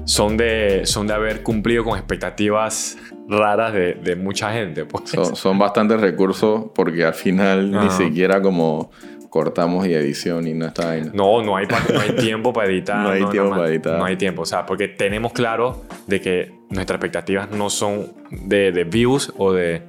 son, 0.04 0.36
de, 0.36 0.82
son 0.84 1.06
de 1.06 1.14
haber 1.14 1.44
cumplido 1.44 1.84
con 1.84 1.96
expectativas 1.96 2.96
raras 3.28 3.72
de, 3.72 3.94
de 3.94 4.16
mucha 4.16 4.50
gente, 4.52 4.84
pues. 4.84 5.10
son, 5.10 5.36
son 5.36 5.58
bastantes 5.60 6.00
recursos 6.00 6.70
porque 6.74 7.04
al 7.04 7.14
final 7.14 7.70
ni 7.70 7.90
siquiera 7.90 8.40
como 8.42 8.90
cortamos 9.30 9.86
y 9.86 9.94
edición 9.94 10.46
y 10.46 10.54
no 10.54 10.66
está 10.66 10.86
vaina. 10.86 11.10
No, 11.14 11.42
no 11.42 11.56
hay, 11.56 11.66
pa- 11.66 11.82
no 11.92 12.00
hay 12.00 12.12
tiempo 12.12 12.52
para 12.52 12.68
editar. 12.68 12.98
No 13.02 13.10
hay 13.10 13.24
tiempo 13.26 13.50
para 13.50 13.68
editar. 13.68 13.98
No 13.98 14.04
hay 14.04 14.16
tiempo. 14.16 14.42
O 14.42 14.46
sea, 14.46 14.64
porque 14.66 14.88
tenemos 14.88 15.32
claro 15.32 15.84
de 16.06 16.20
que 16.20 16.52
nuestras 16.70 16.96
expectativas 16.96 17.50
no 17.50 17.70
son 17.70 18.12
de, 18.30 18.72
de 18.72 18.84
views 18.84 19.32
o 19.36 19.52
de, 19.52 19.82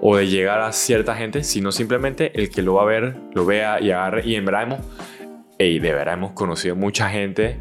o 0.00 0.16
de 0.16 0.26
llegar 0.28 0.60
a 0.60 0.72
cierta 0.72 1.14
gente, 1.14 1.44
sino 1.44 1.72
simplemente 1.72 2.32
el 2.40 2.50
que 2.50 2.62
lo 2.62 2.74
va 2.74 2.82
a 2.82 2.86
ver, 2.86 3.16
lo 3.34 3.44
vea 3.46 3.80
y 3.80 3.90
agarre. 3.90 4.22
Y 4.26 4.34
en 4.36 4.44
verdad 4.44 4.62
hemos, 4.64 4.80
ey, 5.58 5.78
de 5.78 5.92
verdad 5.92 6.14
hemos 6.14 6.32
conocido 6.32 6.74
mucha 6.76 7.08
gente. 7.10 7.60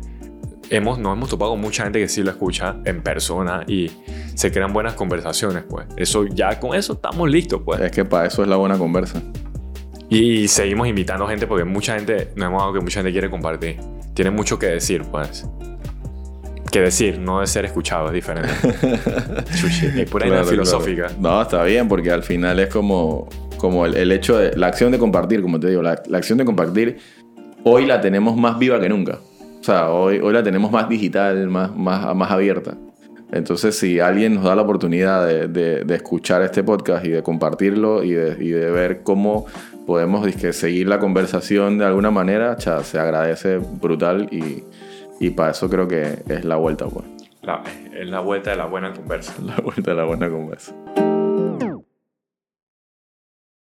Hemos, 0.69 0.97
nos 0.97 1.15
hemos 1.15 1.29
topado 1.29 1.51
con 1.51 1.61
mucha 1.61 1.83
gente 1.83 1.99
que 1.99 2.07
sí 2.07 2.23
lo 2.23 2.31
escucha 2.31 2.77
en 2.85 3.03
persona 3.03 3.63
y 3.67 3.91
se 4.33 4.51
crean 4.51 4.71
buenas 4.73 4.93
conversaciones, 4.93 5.63
pues. 5.69 5.85
Eso 5.97 6.25
ya 6.25 6.57
con 6.59 6.73
eso 6.75 6.93
estamos 6.93 7.29
listos, 7.29 7.61
pues. 7.63 7.81
Es 7.81 7.91
que 7.91 8.05
para 8.05 8.25
eso 8.27 8.41
es 8.41 8.47
la 8.47 8.55
buena 8.55 8.77
conversa. 8.77 9.21
Y 10.09 10.47
seguimos 10.47 10.87
invitando 10.87 11.25
gente 11.27 11.47
porque 11.47 11.63
mucha 11.63 11.95
gente, 11.95 12.29
nos 12.35 12.47
hemos 12.47 12.61
dado 12.61 12.73
que 12.73 12.79
mucha 12.81 12.99
gente 12.99 13.11
quiere 13.11 13.29
compartir. 13.29 13.77
Tiene 14.13 14.31
mucho 14.31 14.59
que 14.59 14.67
decir, 14.67 15.03
pues. 15.09 15.45
Que 16.71 16.81
decir, 16.81 17.19
no 17.19 17.39
de 17.41 17.47
ser 17.47 17.65
escuchado, 17.65 18.07
es 18.07 18.13
diferente. 18.13 18.49
Chuchi, 19.59 19.87
es 20.01 20.09
pura 20.09 20.25
Claro, 20.27 20.45
filosófica. 20.45 21.07
claro. 21.07 21.21
No, 21.21 21.41
está 21.41 21.63
bien, 21.63 21.87
porque 21.87 22.11
al 22.11 22.23
final 22.23 22.59
es 22.59 22.69
como, 22.69 23.27
como 23.57 23.85
el, 23.85 23.95
el 23.95 24.11
hecho 24.11 24.37
de 24.37 24.55
la 24.57 24.67
acción 24.67 24.91
de 24.91 24.97
compartir, 24.99 25.41
como 25.41 25.59
te 25.59 25.67
digo, 25.69 25.81
la, 25.81 26.01
la 26.07 26.17
acción 26.17 26.37
de 26.37 26.45
compartir 26.45 26.97
hoy 27.63 27.85
la 27.85 28.01
tenemos 28.01 28.35
más 28.35 28.57
viva 28.59 28.79
que 28.79 28.89
nunca. 28.89 29.19
O 29.59 29.63
sea, 29.63 29.89
hoy, 29.91 30.19
hoy 30.19 30.33
la 30.33 30.43
tenemos 30.43 30.71
más 30.71 30.89
digital, 30.89 31.47
más, 31.47 31.75
más, 31.75 32.13
más 32.15 32.31
abierta. 32.31 32.75
Entonces, 33.31 33.77
si 33.77 33.99
alguien 33.99 34.35
nos 34.35 34.43
da 34.43 34.55
la 34.55 34.61
oportunidad 34.63 35.25
de, 35.25 35.47
de- 35.47 35.83
de 35.85 35.95
escuchar 35.95 36.41
este 36.43 36.63
podcast 36.63 37.05
y 37.05 37.09
de 37.09 37.23
compartirlo 37.23 38.03
y 38.03 38.11
de, 38.11 38.37
y 38.43 38.49
de 38.49 38.69
ver 38.71 39.01
cómo 39.03 39.45
podemos 39.85 40.25
dizque, 40.25 40.53
seguir 40.53 40.87
la 40.87 40.99
conversación 40.99 41.77
de 41.77 41.85
alguna 41.85 42.11
manera, 42.11 42.55
cha, 42.57 42.83
se 42.83 42.99
agradece 42.99 43.57
brutal 43.57 44.27
y, 44.31 44.63
y 45.19 45.29
para 45.31 45.51
eso 45.51 45.69
creo 45.69 45.87
que 45.87 46.19
es 46.27 46.45
la 46.45 46.55
vuelta, 46.55 46.85
pues. 46.87 47.05
La- 47.41 47.61
es 47.93 48.07
la 48.07 48.19
vuelta 48.21 48.51
de 48.51 48.55
la 48.57 48.65
buena 48.65 48.93
conversa. 48.93 49.33
La 49.43 49.55
vuelta 49.57 49.91
de 49.91 49.97
la 49.97 50.05
buena 50.05 50.29
conversa. 50.29 50.73